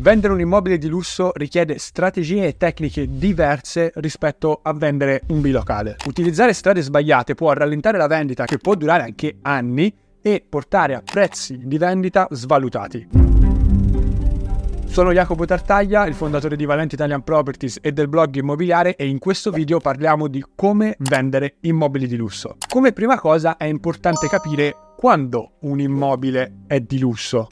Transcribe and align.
Vendere 0.00 0.32
un 0.32 0.40
immobile 0.40 0.78
di 0.78 0.88
lusso 0.88 1.30
richiede 1.34 1.76
strategie 1.76 2.46
e 2.46 2.56
tecniche 2.56 3.06
diverse 3.06 3.92
rispetto 3.96 4.60
a 4.62 4.72
vendere 4.72 5.24
un 5.28 5.42
bilocale. 5.42 5.96
Utilizzare 6.06 6.54
strade 6.54 6.80
sbagliate 6.80 7.34
può 7.34 7.52
rallentare 7.52 7.98
la 7.98 8.06
vendita, 8.06 8.46
che 8.46 8.56
può 8.56 8.74
durare 8.76 9.02
anche 9.02 9.36
anni, 9.42 9.94
e 10.22 10.42
portare 10.48 10.94
a 10.94 11.02
prezzi 11.04 11.60
di 11.62 11.76
vendita 11.76 12.26
svalutati. 12.30 13.08
Sono 14.86 15.12
Jacopo 15.12 15.44
Tartaglia, 15.44 16.06
il 16.06 16.14
fondatore 16.14 16.56
di 16.56 16.64
Valente 16.64 16.94
Italian 16.94 17.22
Properties 17.22 17.78
e 17.82 17.92
del 17.92 18.08
blog 18.08 18.34
immobiliare 18.36 18.96
e 18.96 19.06
in 19.06 19.18
questo 19.18 19.50
video 19.50 19.80
parliamo 19.80 20.28
di 20.28 20.42
come 20.54 20.96
vendere 21.00 21.56
immobili 21.60 22.06
di 22.06 22.16
lusso. 22.16 22.56
Come 22.70 22.94
prima 22.94 23.20
cosa 23.20 23.58
è 23.58 23.64
importante 23.64 24.28
capire 24.28 24.74
quando 24.96 25.56
un 25.60 25.78
immobile 25.78 26.62
è 26.66 26.80
di 26.80 26.98
lusso. 26.98 27.48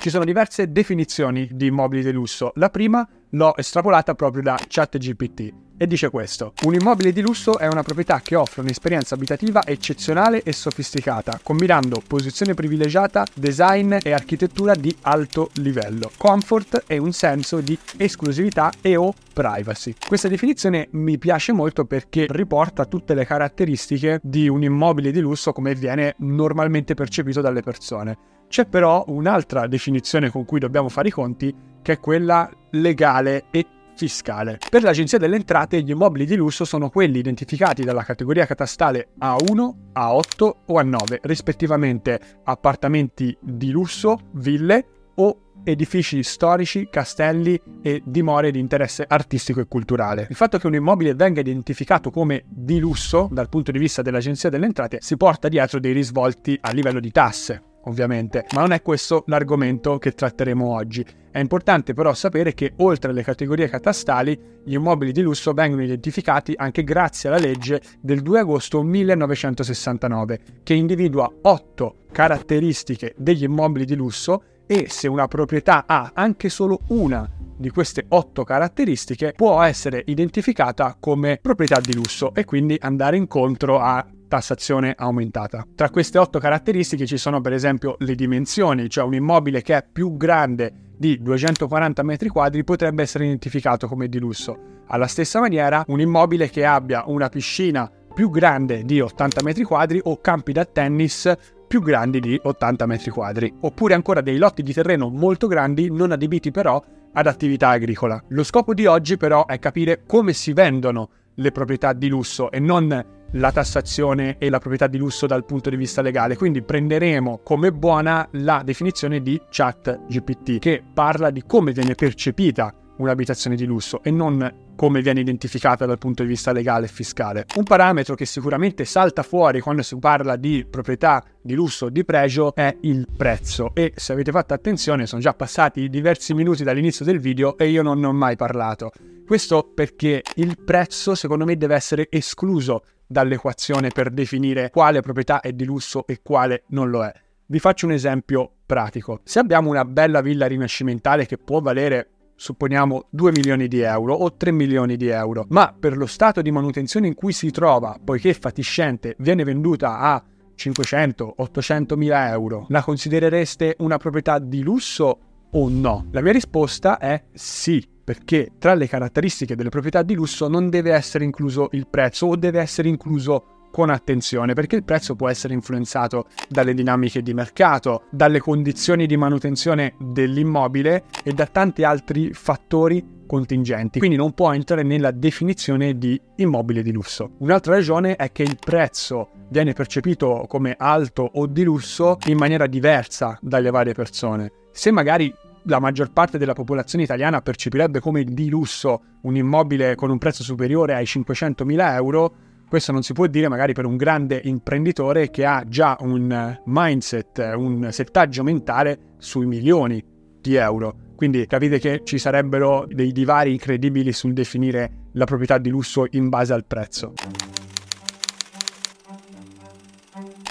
Ci 0.00 0.10
sono 0.10 0.24
diverse 0.24 0.70
definizioni 0.70 1.48
di 1.52 1.66
immobili 1.66 2.04
di 2.04 2.12
lusso. 2.12 2.52
La 2.54 2.70
prima 2.70 3.06
l'ho 3.30 3.56
estrapolata 3.56 4.14
proprio 4.14 4.42
da 4.42 4.56
ChatGPT 4.66 5.67
e 5.78 5.86
dice 5.86 6.10
questo. 6.10 6.52
Un 6.64 6.74
immobile 6.74 7.12
di 7.12 7.22
lusso 7.22 7.58
è 7.58 7.66
una 7.66 7.82
proprietà 7.82 8.20
che 8.20 8.34
offre 8.34 8.60
un'esperienza 8.60 9.14
abitativa 9.14 9.64
eccezionale 9.64 10.42
e 10.42 10.52
sofisticata, 10.52 11.40
combinando 11.42 12.02
posizione 12.06 12.52
privilegiata, 12.52 13.24
design 13.32 13.96
e 14.02 14.12
architettura 14.12 14.74
di 14.74 14.94
alto 15.02 15.50
livello, 15.54 16.10
comfort 16.18 16.84
e 16.86 16.98
un 16.98 17.12
senso 17.12 17.60
di 17.60 17.78
esclusività 17.96 18.72
e 18.82 18.96
o 18.96 19.14
privacy. 19.32 19.94
Questa 20.06 20.28
definizione 20.28 20.88
mi 20.92 21.16
piace 21.16 21.52
molto 21.52 21.84
perché 21.84 22.26
riporta 22.28 22.84
tutte 22.84 23.14
le 23.14 23.24
caratteristiche 23.24 24.18
di 24.22 24.48
un 24.48 24.64
immobile 24.64 25.12
di 25.12 25.20
lusso 25.20 25.52
come 25.52 25.74
viene 25.74 26.16
normalmente 26.18 26.94
percepito 26.94 27.40
dalle 27.40 27.62
persone. 27.62 28.18
C'è 28.48 28.66
però 28.66 29.04
un'altra 29.08 29.66
definizione 29.66 30.30
con 30.30 30.44
cui 30.44 30.58
dobbiamo 30.58 30.88
fare 30.88 31.08
i 31.08 31.12
conti, 31.12 31.54
che 31.82 31.92
è 31.92 32.00
quella 32.00 32.50
legale 32.70 33.44
e 33.50 33.64
fiscale. 33.98 34.58
Per 34.70 34.82
l'Agenzia 34.82 35.18
delle 35.18 35.34
Entrate 35.34 35.82
gli 35.82 35.90
immobili 35.90 36.24
di 36.24 36.36
lusso 36.36 36.64
sono 36.64 36.88
quelli 36.88 37.18
identificati 37.18 37.82
dalla 37.82 38.04
categoria 38.04 38.46
catastale 38.46 39.08
A1, 39.20 39.74
A8 39.94 40.50
o 40.66 40.80
A9, 40.80 41.18
rispettivamente 41.22 42.20
appartamenti 42.44 43.36
di 43.40 43.70
lusso, 43.70 44.16
ville 44.34 44.86
o 45.16 45.40
edifici 45.64 46.22
storici, 46.22 46.88
castelli 46.88 47.60
e 47.82 48.00
dimore 48.04 48.52
di 48.52 48.60
interesse 48.60 49.04
artistico 49.06 49.60
e 49.60 49.66
culturale. 49.66 50.28
Il 50.30 50.36
fatto 50.36 50.58
che 50.58 50.68
un 50.68 50.76
immobile 50.76 51.14
venga 51.14 51.40
identificato 51.40 52.10
come 52.10 52.44
di 52.48 52.78
lusso 52.78 53.28
dal 53.32 53.48
punto 53.48 53.72
di 53.72 53.78
vista 53.78 54.00
dell'Agenzia 54.00 54.48
delle 54.48 54.66
Entrate 54.66 54.98
si 55.00 55.16
porta 55.16 55.48
dietro 55.48 55.80
dei 55.80 55.92
risvolti 55.92 56.56
a 56.60 56.70
livello 56.70 57.00
di 57.00 57.10
tasse 57.10 57.67
ovviamente, 57.84 58.46
ma 58.54 58.60
non 58.60 58.72
è 58.72 58.82
questo 58.82 59.24
l'argomento 59.26 59.98
che 59.98 60.12
tratteremo 60.12 60.66
oggi. 60.66 61.04
È 61.30 61.38
importante 61.38 61.94
però 61.94 62.14
sapere 62.14 62.54
che 62.54 62.72
oltre 62.76 63.10
alle 63.10 63.22
categorie 63.22 63.68
catastali, 63.68 64.38
gli 64.64 64.74
immobili 64.74 65.12
di 65.12 65.22
lusso 65.22 65.52
vengono 65.52 65.82
identificati 65.82 66.54
anche 66.56 66.82
grazie 66.84 67.28
alla 67.28 67.38
legge 67.38 67.80
del 68.00 68.22
2 68.22 68.40
agosto 68.40 68.82
1969, 68.82 70.40
che 70.62 70.74
individua 70.74 71.30
otto 71.42 71.96
caratteristiche 72.10 73.14
degli 73.16 73.44
immobili 73.44 73.84
di 73.84 73.94
lusso 73.94 74.42
e 74.68 74.86
se 74.88 75.08
una 75.08 75.26
proprietà 75.26 75.84
ha 75.86 76.12
anche 76.14 76.50
solo 76.50 76.80
una 76.88 77.28
di 77.56 77.70
queste 77.70 78.04
otto 78.10 78.44
caratteristiche 78.44 79.32
può 79.34 79.60
essere 79.62 80.02
identificata 80.06 80.96
come 81.00 81.38
proprietà 81.42 81.80
di 81.80 81.94
lusso 81.94 82.32
e 82.34 82.44
quindi 82.44 82.76
andare 82.80 83.16
incontro 83.16 83.80
a 83.80 84.06
tassazione 84.28 84.94
aumentata. 84.96 85.66
Tra 85.74 85.90
queste 85.90 86.18
otto 86.18 86.38
caratteristiche 86.38 87.06
ci 87.06 87.16
sono 87.16 87.40
per 87.40 87.54
esempio 87.54 87.96
le 88.00 88.14
dimensioni, 88.14 88.88
cioè 88.88 89.04
un 89.04 89.14
immobile 89.14 89.62
che 89.62 89.76
è 89.76 89.84
più 89.90 90.16
grande 90.16 90.92
di 90.96 91.20
240 91.20 92.02
metri 92.02 92.28
quadri 92.28 92.62
potrebbe 92.62 93.02
essere 93.02 93.24
identificato 93.24 93.88
come 93.88 94.08
di 94.08 94.18
lusso. 94.18 94.76
Alla 94.88 95.06
stessa 95.06 95.40
maniera, 95.40 95.82
un 95.88 96.00
immobile 96.00 96.50
che 96.50 96.64
abbia 96.64 97.04
una 97.06 97.28
piscina 97.28 97.90
più 98.14 98.30
grande 98.30 98.84
di 98.84 99.00
80 99.00 99.42
metri 99.42 99.64
quadri 99.64 100.00
o 100.02 100.20
campi 100.20 100.52
da 100.52 100.64
tennis 100.64 101.32
più 101.68 101.82
grandi 101.82 102.18
di 102.18 102.40
80 102.42 102.86
metri 102.86 103.10
quadri, 103.10 103.54
oppure 103.60 103.94
ancora 103.94 104.22
dei 104.22 104.38
lotti 104.38 104.62
di 104.64 104.72
terreno 104.72 105.08
molto 105.10 105.46
grandi 105.46 105.90
non 105.90 106.10
adibiti 106.10 106.50
però 106.50 106.82
ad 107.12 107.26
attività 107.26 107.68
agricola. 107.68 108.20
Lo 108.28 108.42
scopo 108.42 108.74
di 108.74 108.86
oggi 108.86 109.16
però 109.16 109.46
è 109.46 109.58
capire 109.58 110.02
come 110.06 110.32
si 110.32 110.52
vendono 110.52 111.10
le 111.34 111.52
proprietà 111.52 111.92
di 111.92 112.08
lusso 112.08 112.50
e 112.50 112.58
non 112.58 113.04
la 113.32 113.52
tassazione 113.52 114.36
e 114.38 114.48
la 114.48 114.58
proprietà 114.58 114.86
di 114.86 114.96
lusso 114.96 115.26
dal 115.26 115.44
punto 115.44 115.70
di 115.70 115.76
vista 115.76 116.02
legale. 116.02 116.36
Quindi 116.36 116.62
prenderemo 116.62 117.40
come 117.44 117.72
buona 117.72 118.26
la 118.32 118.62
definizione 118.64 119.20
di 119.20 119.40
chat 119.50 120.06
GPT 120.08 120.58
che 120.58 120.82
parla 120.92 121.30
di 121.30 121.44
come 121.46 121.72
viene 121.72 121.94
percepita 121.94 122.72
un'abitazione 122.98 123.56
di 123.56 123.64
lusso 123.64 124.02
e 124.02 124.10
non 124.10 124.66
come 124.76 125.02
viene 125.02 125.20
identificata 125.20 125.86
dal 125.86 125.98
punto 125.98 126.22
di 126.22 126.28
vista 126.28 126.52
legale 126.52 126.86
e 126.86 126.88
fiscale. 126.88 127.46
Un 127.56 127.64
parametro 127.64 128.14
che 128.14 128.26
sicuramente 128.26 128.84
salta 128.84 129.22
fuori 129.22 129.60
quando 129.60 129.82
si 129.82 129.98
parla 129.98 130.36
di 130.36 130.64
proprietà 130.68 131.24
di 131.42 131.54
lusso 131.54 131.86
o 131.86 131.90
di 131.90 132.04
pregio 132.04 132.54
è 132.54 132.76
il 132.82 133.06
prezzo 133.16 133.72
e 133.74 133.92
se 133.96 134.12
avete 134.12 134.30
fatto 134.30 134.54
attenzione 134.54 135.06
sono 135.06 135.20
già 135.20 135.34
passati 135.34 135.88
diversi 135.88 136.34
minuti 136.34 136.62
dall'inizio 136.62 137.04
del 137.04 137.18
video 137.18 137.56
e 137.58 137.68
io 137.68 137.82
non 137.82 137.98
ne 137.98 138.06
ho 138.06 138.12
mai 138.12 138.36
parlato. 138.36 138.92
Questo 139.26 139.70
perché 139.74 140.22
il 140.36 140.56
prezzo 140.62 141.14
secondo 141.14 141.44
me 141.44 141.56
deve 141.56 141.74
essere 141.74 142.06
escluso 142.10 142.84
dall'equazione 143.06 143.88
per 143.88 144.10
definire 144.10 144.70
quale 144.70 145.00
proprietà 145.00 145.40
è 145.40 145.52
di 145.52 145.64
lusso 145.64 146.06
e 146.06 146.20
quale 146.22 146.64
non 146.68 146.90
lo 146.90 147.04
è. 147.04 147.12
Vi 147.46 147.58
faccio 147.58 147.86
un 147.86 147.92
esempio 147.92 148.52
pratico. 148.66 149.20
Se 149.24 149.38
abbiamo 149.38 149.70
una 149.70 149.86
bella 149.86 150.20
villa 150.20 150.46
rinascimentale 150.46 151.24
che 151.24 151.38
può 151.38 151.60
valere 151.60 152.10
supponiamo 152.38 153.08
2 153.10 153.32
milioni 153.32 153.66
di 153.66 153.80
euro 153.80 154.14
o 154.14 154.32
3 154.36 154.52
milioni 154.52 154.96
di 154.96 155.08
euro, 155.08 155.44
ma 155.48 155.74
per 155.76 155.96
lo 155.96 156.06
stato 156.06 156.40
di 156.40 156.52
manutenzione 156.52 157.08
in 157.08 157.14
cui 157.14 157.32
si 157.32 157.50
trova, 157.50 157.98
poiché 158.02 158.32
fatiscente, 158.32 159.16
viene 159.18 159.42
venduta 159.42 159.98
a 159.98 160.22
500-800 160.56 161.96
mila 161.96 162.28
euro, 162.30 162.66
la 162.68 162.82
considerereste 162.82 163.74
una 163.80 163.96
proprietà 163.96 164.38
di 164.38 164.62
lusso 164.62 165.18
o 165.50 165.68
no? 165.68 166.06
La 166.12 166.20
mia 166.20 166.32
risposta 166.32 166.98
è 166.98 167.24
sì, 167.32 167.84
perché 168.04 168.52
tra 168.58 168.74
le 168.74 168.86
caratteristiche 168.86 169.56
delle 169.56 169.68
proprietà 169.68 170.02
di 170.02 170.14
lusso 170.14 170.46
non 170.46 170.70
deve 170.70 170.92
essere 170.92 171.24
incluso 171.24 171.68
il 171.72 171.88
prezzo 171.88 172.26
o 172.26 172.36
deve 172.36 172.60
essere 172.60 172.88
incluso 172.88 173.57
con 173.70 173.90
attenzione 173.90 174.54
perché 174.54 174.76
il 174.76 174.84
prezzo 174.84 175.14
può 175.14 175.28
essere 175.28 175.54
influenzato 175.54 176.26
dalle 176.48 176.74
dinamiche 176.74 177.22
di 177.22 177.34
mercato, 177.34 178.04
dalle 178.10 178.40
condizioni 178.40 179.06
di 179.06 179.16
manutenzione 179.16 179.94
dell'immobile 179.98 181.04
e 181.22 181.32
da 181.32 181.46
tanti 181.46 181.84
altri 181.84 182.32
fattori 182.32 183.16
contingenti, 183.26 183.98
quindi 183.98 184.16
non 184.16 184.32
può 184.32 184.52
entrare 184.52 184.82
nella 184.82 185.10
definizione 185.10 185.98
di 185.98 186.20
immobile 186.36 186.82
di 186.82 186.92
lusso. 186.92 187.32
Un'altra 187.38 187.74
ragione 187.74 188.16
è 188.16 188.32
che 188.32 188.42
il 188.42 188.56
prezzo 188.58 189.30
viene 189.50 189.74
percepito 189.74 190.46
come 190.48 190.74
alto 190.76 191.30
o 191.34 191.46
di 191.46 191.62
lusso 191.62 192.16
in 192.26 192.38
maniera 192.38 192.66
diversa 192.66 193.38
dalle 193.40 193.70
varie 193.70 193.92
persone. 193.92 194.52
Se 194.72 194.90
magari 194.90 195.32
la 195.64 195.78
maggior 195.80 196.10
parte 196.12 196.38
della 196.38 196.54
popolazione 196.54 197.04
italiana 197.04 197.42
percepirebbe 197.42 198.00
come 198.00 198.24
di 198.24 198.48
lusso 198.48 199.02
un 199.22 199.36
immobile 199.36 199.94
con 199.94 200.10
un 200.10 200.18
prezzo 200.18 200.42
superiore 200.42 200.94
ai 200.94 201.04
500.000 201.04 201.94
euro, 201.94 202.34
questo 202.68 202.92
non 202.92 203.02
si 203.02 203.14
può 203.14 203.26
dire 203.26 203.48
magari 203.48 203.72
per 203.72 203.86
un 203.86 203.96
grande 203.96 204.40
imprenditore 204.44 205.30
che 205.30 205.44
ha 205.46 205.64
già 205.66 205.96
un 206.00 206.60
mindset, 206.64 207.52
un 207.56 207.88
settaggio 207.90 208.42
mentale 208.42 209.14
sui 209.16 209.46
milioni 209.46 210.04
di 210.40 210.54
euro. 210.54 211.06
Quindi 211.16 211.46
capite 211.46 211.78
che 211.78 212.02
ci 212.04 212.18
sarebbero 212.18 212.86
dei 212.86 213.10
divari 213.10 213.52
incredibili 213.52 214.12
sul 214.12 214.34
definire 214.34 215.06
la 215.12 215.24
proprietà 215.24 215.58
di 215.58 215.70
lusso 215.70 216.06
in 216.10 216.28
base 216.28 216.52
al 216.52 216.64
prezzo. 216.64 217.14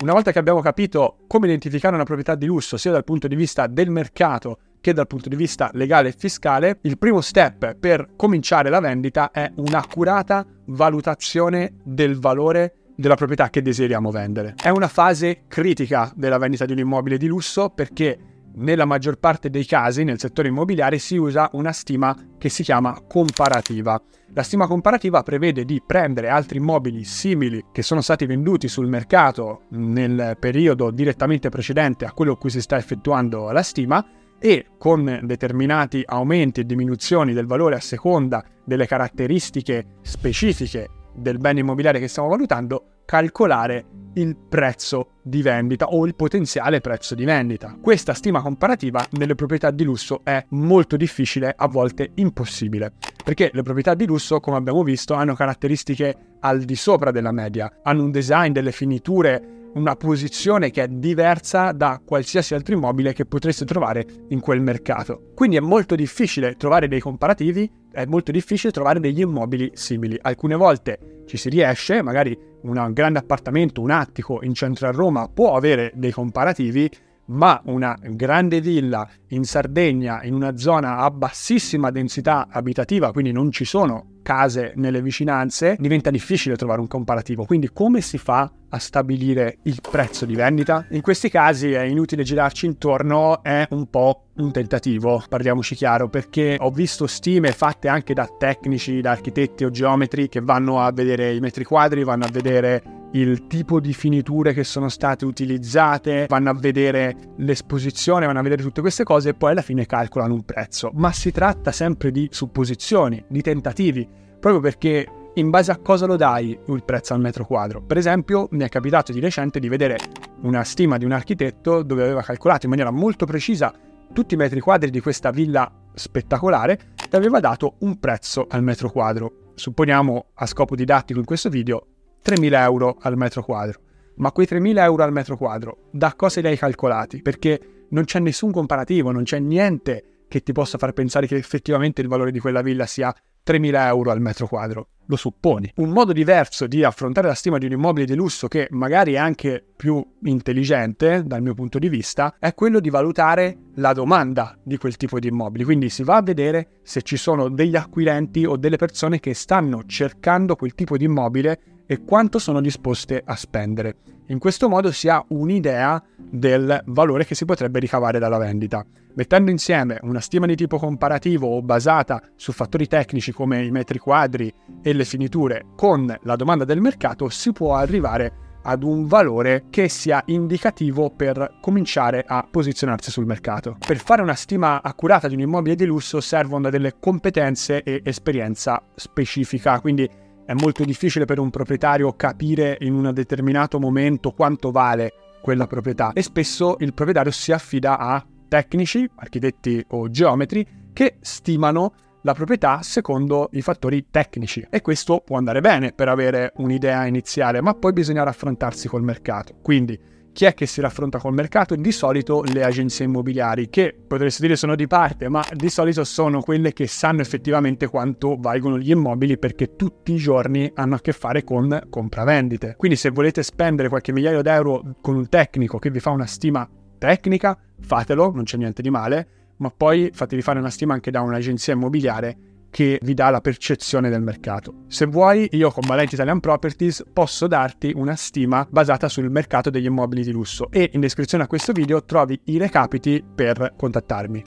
Una 0.02 0.14
volta 0.14 0.32
che 0.32 0.40
abbiamo 0.40 0.62
capito 0.62 1.20
come 1.28 1.48
identificare 1.48 1.96
una 1.96 2.04
proprietà 2.04 2.36
di 2.36 2.46
lusso 2.46 2.78
sia 2.78 2.92
dal 2.92 3.04
punto 3.04 3.28
di 3.28 3.36
vista 3.36 3.68
del 3.68 3.90
mercato 3.90 4.60
che 4.88 4.94
dal 4.94 5.08
punto 5.08 5.28
di 5.28 5.36
vista 5.36 5.70
legale 5.74 6.10
e 6.10 6.16
fiscale, 6.18 6.80
il 6.84 6.98
primo 6.98 7.20
step 7.20 7.76
per 7.76 8.12
cominciare 8.16 8.70
la 8.70 8.80
vendita 8.80 9.32
è 9.32 9.52
un'accurata 9.54 10.46
valutazione 10.68 11.74
del 11.84 12.18
valore 12.18 12.92
della 12.96 13.16
proprietà 13.16 13.50
che 13.50 13.62
desideriamo 13.62 14.12
vendere. 14.12 14.54
È 14.56 14.70
una 14.70 14.88
fase 14.88 15.44
critica 15.50 16.10
della 16.16 16.38
vendita 16.38 16.64
di 16.64 16.72
un 16.72 16.80
immobile 16.80 17.18
di 17.18 17.28
lusso 17.28 17.70
perché 17.70 18.18
nella 18.56 18.86
maggior 18.86 19.18
parte 19.20 19.50
dei 19.50 19.66
casi 19.66 20.06
nel 20.06 20.20
settore 20.20 20.48
immobiliare 20.48 21.00
si 21.00 21.18
usa 21.18 21.50
una 21.52 21.74
stima 21.74 22.16
che 22.38 22.48
si 22.48 22.64
chiama 22.64 22.98
comparativa. 23.06 24.02
La 24.34 24.44
stima 24.44 24.68
comparativa 24.68 25.22
prevede 25.22 25.66
di 25.66 25.84
prendere 25.86 26.30
altri 26.30 26.60
immobili 26.60 27.04
simili 27.04 27.66
che 27.74 27.82
sono 27.82 28.00
stati 28.00 28.26
venduti 28.26 28.70
sul 28.70 28.88
mercato 28.88 29.64
nel 29.72 30.38
periodo 30.40 30.92
direttamente 30.92 31.50
precedente 31.50 32.06
a 32.06 32.14
quello 32.14 32.32
a 32.32 32.38
cui 32.38 32.50
si 32.50 32.62
sta 32.62 32.78
effettuando 32.78 33.52
la 33.52 33.64
stima 33.64 34.06
e 34.40 34.68
con 34.78 35.22
determinati 35.24 36.04
aumenti 36.06 36.62
e 36.62 36.66
diminuzioni 36.66 37.34
del 37.34 37.46
valore 37.46 37.76
a 37.76 37.82
seconda 37.82 38.44
delle 38.64 38.86
caratteristiche 38.86 39.98
specifiche 40.02 40.90
del 41.16 41.38
bene 41.38 41.62
immobiliare 41.62 42.00
che 42.00 42.08
stiamo 42.08 42.30
valutando, 42.30 43.02
calcolare 43.06 43.86
il 44.16 44.36
prezzo 44.36 45.12
di 45.24 45.42
vendita 45.42 45.88
o 45.88 46.06
il 46.06 46.16
potenziale 46.16 46.82
prezzo 46.82 47.16
di 47.16 47.24
vendita. 47.24 47.78
Questa 47.82 48.14
stima 48.14 48.42
comparativa 48.42 49.06
nelle 49.12 49.36
proprietà 49.36 49.72
di 49.72 49.84
lusso 49.84 50.22
è 50.24 50.44
molto 50.50 50.98
difficile, 50.98 51.54
a 51.56 51.68
volte 51.68 52.12
impossibile, 52.16 52.94
perché 53.24 53.50
le 53.54 53.62
proprietà 53.62 53.94
di 53.94 54.06
lusso, 54.06 54.40
come 54.40 54.58
abbiamo 54.58 54.84
visto, 54.84 55.14
hanno 55.14 55.36
caratteristiche 55.36 56.16
al 56.40 56.64
di 56.64 56.76
sopra 56.76 57.12
della 57.12 57.32
media, 57.32 57.80
hanno 57.84 58.04
un 58.04 58.12
design, 58.12 58.52
delle 58.52 58.72
finiture, 58.72 59.57
una 59.74 59.96
posizione 59.96 60.72
che 60.72 60.84
è 60.84 60.88
diversa 60.88 61.72
da 61.72 62.02
qualsiasi 62.04 62.54
altro 62.54 62.76
immobile 62.76 63.14
che 63.14 63.26
potreste 63.26 63.66
trovare 63.66 64.06
in 64.30 64.40
quel 64.40 64.62
mercato. 64.62 65.32
Quindi 65.36 65.58
è 65.58 65.60
molto 65.60 65.96
difficile 65.96 66.56
trovare 66.56 66.88
dei 66.88 67.00
comparativi, 67.00 67.70
è 67.92 68.06
molto 68.06 68.32
difficile 68.32 68.72
trovare 68.72 69.00
degli 69.00 69.22
immobili 69.22 69.72
simili. 69.74 70.18
Alcune 70.22 70.56
volte 70.56 71.24
ci 71.26 71.38
si 71.38 71.50
riesce, 71.50 72.02
magari 72.02 72.38
un 72.62 72.90
grande 72.92 73.20
appartamento, 73.20 73.82
un 73.82 73.92
attico 73.92 74.40
in 74.44 74.54
centro 74.54 74.88
a 74.88 74.92
Roma 74.92 75.30
può 75.30 75.56
avere 75.56 75.92
dei 75.96 76.12
comparativi, 76.12 76.90
ma 77.28 77.62
una 77.66 77.98
grande 78.02 78.62
villa 78.62 79.08
in 79.30 79.44
Sardegna, 79.44 80.24
in 80.24 80.34
una 80.34 80.58
zona 80.58 80.98
a 80.98 81.12
bassissima 81.12 81.92
densità 81.92 82.48
abitativa, 82.50 83.12
quindi 83.12 83.32
non 83.32 83.52
ci 83.52 83.66
sono 83.66 84.16
case 84.22 84.74
nelle 84.76 85.02
vicinanze, 85.02 85.78
diventa 85.80 86.10
difficile 86.10 86.58
trovare 86.58 86.82
un 86.82 86.88
comparativo. 86.88 87.46
Quindi 87.46 87.70
come 87.72 88.02
si 88.02 88.18
fa 88.18 88.52
a 88.70 88.78
stabilire 88.78 89.60
il 89.64 89.80
prezzo 89.80 90.26
di 90.26 90.36
vendita? 90.36 90.86
In 90.92 91.02
questi 91.02 91.30
casi 91.30 91.72
è 91.72 91.84
inutile 91.84 92.24
girarci 92.24 92.66
intorno, 92.66 93.42
è 93.42 93.66
un 93.70 93.90
po' 93.90 94.26
un 94.36 94.52
tentativo, 94.52 95.24
parliamoci 95.30 95.76
chiaro, 95.76 96.10
perché 96.10 96.58
ho 96.60 96.72
visto 96.72 97.08
stime 97.08 97.54
fatte 97.54 97.88
anche 97.88 98.14
da 98.14 98.28
tecnici, 98.38 99.00
da 99.00 99.12
architetti 99.12 99.64
o 99.64 99.70
geometri 99.70 100.28
che 100.28 100.42
vanno 100.42 100.82
a 100.82 100.92
vedere 100.92 101.34
i 101.34 101.40
metri 101.40 101.64
quadri, 101.64 102.04
vanno 102.04 102.26
a 102.26 102.30
vedere 102.30 102.97
il 103.12 103.48
tipo 103.48 103.80
di 103.80 103.94
finiture 103.94 104.54
che 104.54 104.64
sono 104.64 104.90
state 104.90 105.26
utilizzate, 105.26 106.26
vanno 106.28 106.50
a 106.50 106.54
vedere 106.54 107.16
l'esposizione, 107.38 108.26
vanno 108.26 108.40
a 108.40 108.44
vedere 108.44 108.62
tutte 108.62 108.82
queste 108.82 109.04
cose 109.04 109.30
e 109.30 109.34
poi 109.34 109.52
alla 109.52 109.62
fine 109.62 109.86
calcolano 109.86 110.34
un 110.34 110.44
prezzo. 110.44 110.92
Ma 110.94 111.12
si 111.12 111.32
tratta 111.32 111.72
sempre 111.72 112.12
di 112.12 112.28
supposizioni, 112.32 113.24
di 113.28 113.42
tentativi, 113.42 114.08
proprio 114.40 114.62
perché 114.62 115.08
in 115.36 115.50
base 115.50 115.72
a 115.72 115.78
cosa 115.78 116.06
lo 116.06 116.16
dai 116.16 116.58
il 116.68 116.84
prezzo 116.84 117.14
al 117.14 117.22
metro 117.22 117.46
quadro. 117.46 117.82
Per 117.82 117.98
esempio, 117.98 118.48
mi 118.52 118.64
è 118.64 118.70
capitato 118.70 119.12
di 119.12 119.20
recente 119.20 119.60
di 119.60 119.70
vedere 119.70 119.98
una 120.42 120.64
stima 120.64 120.98
di 120.98 121.06
un 121.06 121.12
architetto 121.12 121.84
dove 121.84 122.04
aveva 122.04 122.22
calcolato 122.22 122.66
in 122.66 122.72
maniera 122.72 122.92
molto 122.92 123.26
precisa 123.26 123.74
tutti 124.12 124.34
i 124.34 124.38
metri 124.38 124.60
quadri 124.60 124.90
di 124.90 125.00
questa 125.00 125.32
villa 125.32 125.72
spettacolare 125.94 126.80
e 127.10 127.18
aveva 127.18 127.40
dato 127.40 127.76
un 127.80 128.00
prezzo 128.00 128.48
al 128.50 128.64
metro 128.64 128.90
quadro. 128.90 129.52
Supponiamo 129.56 130.26
a 130.36 130.46
scopo 130.46 130.76
didattico 130.76 131.20
in 131.20 131.26
questo 131.26 131.50
video 131.50 131.88
3.000 132.24 132.54
euro 132.62 132.98
al 133.00 133.18
metro 133.18 133.44
quadro. 133.44 133.82
Ma 134.16 134.32
quei 134.32 134.48
3.000 134.50 134.78
euro 134.80 135.04
al 135.04 135.12
metro 135.12 135.38
quadro, 135.38 135.90
da 135.92 136.14
cosa 136.16 136.42
li 136.42 136.48
hai 136.48 136.58
calcolati? 136.58 137.22
Perché 137.22 137.86
non 137.90 138.04
c'è 138.04 138.20
nessun 138.20 138.52
comparativo, 138.52 139.12
non 139.12 139.24
c'è 139.24 139.40
niente 139.40 140.26
che 140.28 140.42
ti 140.42 140.52
possa 140.52 140.78
far 140.78 140.94
pensare 140.94 141.28
che 141.28 141.36
effettivamente 141.36 142.02
il 142.02 142.08
valore 142.08 142.32
di 142.32 142.40
quella 142.40 142.62
villa 142.62 142.86
sia 142.86 143.16
3.000 143.46 143.86
euro 143.86 144.12
al 144.12 144.20
metro 144.20 144.48
quadro. 144.48 144.90
Lo 145.10 145.16
supponi. 145.16 145.72
Un 145.76 145.92
modo 145.92 146.12
diverso 146.12 146.68
di 146.68 146.84
affrontare 146.84 147.28
la 147.28 147.34
stima 147.34 147.58
di 147.58 147.66
un 147.66 147.72
immobile 147.72 148.06
di 148.06 148.14
lusso, 148.14 148.50
che 148.50 148.68
magari 148.72 149.14
è 149.14 149.18
anche 149.18 149.64
più 149.74 150.06
intelligente 150.24 151.24
dal 151.24 151.42
mio 151.42 151.54
punto 151.54 151.80
di 151.80 151.88
vista, 151.88 152.36
è 152.38 152.54
quello 152.54 152.82
di 152.82 152.90
valutare 152.90 153.58
la 153.76 153.94
domanda 153.94 154.58
di 154.62 154.76
quel 154.76 154.98
tipo 154.98 155.18
di 155.18 155.30
immobili. 155.30 155.64
Quindi 155.64 155.88
si 155.88 156.04
va 156.04 156.18
a 156.18 156.22
vedere 156.22 156.80
se 156.84 157.04
ci 157.04 157.16
sono 157.16 157.48
degli 157.48 157.78
acquirenti 157.78 158.44
o 158.44 158.58
delle 158.58 158.76
persone 158.76 159.22
che 159.22 159.34
stanno 159.34 159.84
cercando 159.86 160.58
quel 160.58 160.76
tipo 160.76 160.98
di 160.98 161.06
immobile 161.06 161.77
e 161.88 162.04
quanto 162.04 162.38
sono 162.38 162.62
disposte 162.62 163.22
a 163.26 163.36
spendere. 163.36 163.96
In 164.28 164.40
questo 164.40 164.68
modo 164.68 164.92
si 164.92 165.08
ha 165.08 165.24
un'idea 165.30 166.04
del 166.16 166.84
valore 166.88 167.26
che 167.26 167.34
si 167.34 167.46
potrebbe 167.46 167.80
ricavare 167.80 168.20
dalla 168.20 168.38
vendita. 168.38 168.86
Mettendo 169.16 169.50
insieme 169.50 169.98
una 170.02 170.20
stima 170.20 170.46
di 170.46 170.56
tipo 170.56 170.78
comparativo 170.78 171.48
o 171.48 171.62
basata 171.64 172.22
su 172.36 172.52
fattori 172.52 172.88
tecnici 172.88 173.32
come 173.32 173.64
i 173.64 173.72
metri 173.72 173.98
quadri 173.98 174.54
e 174.84 174.94
le 174.94 175.06
finiture 175.06 175.66
con 175.76 176.16
la 176.22 176.36
domanda 176.36 176.66
del 176.66 176.82
mercato 176.82 177.30
si 177.30 177.52
può 177.52 177.74
arrivare 177.76 178.46
ad 178.68 178.84
un 178.84 179.08
valore 179.08 179.66
che 179.70 179.88
sia 179.88 180.22
indicativo 180.26 181.10
per 181.10 181.58
cominciare 181.62 182.24
a 182.28 182.46
posizionarsi 182.50 183.10
sul 183.10 183.26
mercato. 183.26 183.78
Per 183.80 183.98
fare 183.98 184.22
una 184.22 184.36
stima 184.36 184.84
accurata 184.84 185.28
di 185.30 185.36
un 185.36 185.40
immobile 185.40 185.76
di 185.76 185.86
lusso 185.86 186.20
servono 186.20 186.70
delle 186.70 186.96
competenze 187.00 187.82
e 187.82 188.02
esperienza 188.04 188.84
specifica, 188.94 189.80
quindi 189.80 190.08
è 190.48 190.54
molto 190.54 190.86
difficile 190.86 191.26
per 191.26 191.40
un 191.40 191.50
proprietario 191.50 192.14
capire 192.14 192.78
in 192.80 192.94
un 192.94 193.12
determinato 193.14 193.82
momento 193.82 194.32
quanto 194.32 194.72
vale 194.72 195.12
quella 195.42 195.68
proprietà 195.68 196.14
e 196.14 196.22
spesso 196.22 196.78
il 196.80 196.94
proprietario 196.94 197.34
si 197.34 197.52
affida 197.52 197.98
a 197.98 198.26
tecnici, 198.48 199.08
architetti 199.16 199.84
o 199.90 200.10
geometri 200.10 200.66
che 200.94 201.18
stimano 201.20 201.94
la 202.22 202.34
proprietà 202.34 202.82
secondo 202.82 203.50
i 203.52 203.62
fattori 203.62 204.06
tecnici 204.10 204.66
e 204.70 204.80
questo 204.80 205.20
può 205.20 205.36
andare 205.36 205.60
bene 205.60 205.92
per 205.92 206.08
avere 206.08 206.54
un'idea 206.56 207.06
iniziale, 207.06 207.60
ma 207.60 207.74
poi 207.74 207.92
bisogna 207.92 208.24
raffrontarsi 208.24 208.88
col 208.88 209.04
mercato. 209.04 209.58
Quindi 209.62 210.00
chi 210.38 210.46
è 210.46 210.54
che 210.54 210.68
si 210.68 210.82
raffronta 210.82 211.18
col 211.18 211.34
mercato? 211.34 211.76
Di 211.76 211.92
solito 211.92 212.44
le 212.44 212.64
agenzie 212.64 213.06
immobiliari, 213.06 213.72
che 213.72 213.98
potreste 214.08 214.44
dire 214.44 214.56
sono 214.56 214.76
di 214.76 214.86
parte, 214.86 215.30
ma 215.30 215.44
di 215.52 215.68
solito 215.68 216.04
sono 216.04 216.42
quelle 216.42 216.74
che 216.74 216.86
sanno 216.86 217.22
effettivamente 217.22 217.88
quanto 217.88 218.38
valgono 218.38 218.78
gli 218.78 218.92
immobili 218.92 219.40
perché 219.40 219.76
tutti 219.76 220.14
i 220.14 220.18
giorni 220.18 220.72
hanno 220.76 220.94
a 220.94 221.00
che 221.00 221.12
fare 221.12 221.44
con 221.44 221.88
compravendite. 221.90 222.76
Quindi 222.78 222.98
se 222.98 223.10
volete 223.10 223.42
spendere 223.42 223.90
qualche 223.90 224.12
migliaio 224.12 224.44
d'euro 224.44 224.98
con 225.02 225.16
un 225.16 225.28
tecnico 225.28 225.80
che 225.80 225.90
vi 225.90 226.00
fa 226.00 226.12
una 226.12 226.28
stima 226.28 226.70
tecnica, 227.00 227.58
fatelo, 227.80 228.32
non 228.32 228.44
c'è 228.44 228.58
niente 228.58 228.84
di 228.84 228.92
male, 228.92 229.28
ma 229.58 229.74
poi 229.76 230.12
fatevi 230.14 230.44
fare 230.44 230.60
una 230.60 230.70
stima 230.70 230.94
anche 230.94 231.10
da 231.10 231.22
un'agenzia 231.22 231.74
immobiliare 231.74 232.38
che 232.78 233.00
vi 233.02 233.16
dà 233.16 233.32
la 233.32 233.42
percezione 233.42 234.08
del 234.08 234.22
mercato. 234.22 234.84
Se 234.86 235.08
vuoi, 235.08 235.50
io 235.54 235.72
con 235.72 235.84
Valenti 235.88 236.14
Italian 236.14 236.40
Properties 236.40 237.06
posso 237.12 237.48
darti 237.48 237.92
una 237.96 238.16
stima 238.16 238.68
basata 238.70 239.10
sul 239.10 239.32
mercato 239.32 239.72
degli 239.72 239.86
immobili 239.86 240.22
di 240.22 240.30
lusso 240.30 240.70
e 240.70 240.92
in 240.94 241.00
descrizione 241.00 241.44
a 241.44 241.48
questo 241.48 241.72
video 241.72 242.04
trovi 242.04 242.40
i 242.44 242.60
recapiti 242.60 243.26
per 243.34 243.74
contattarmi. 243.76 244.44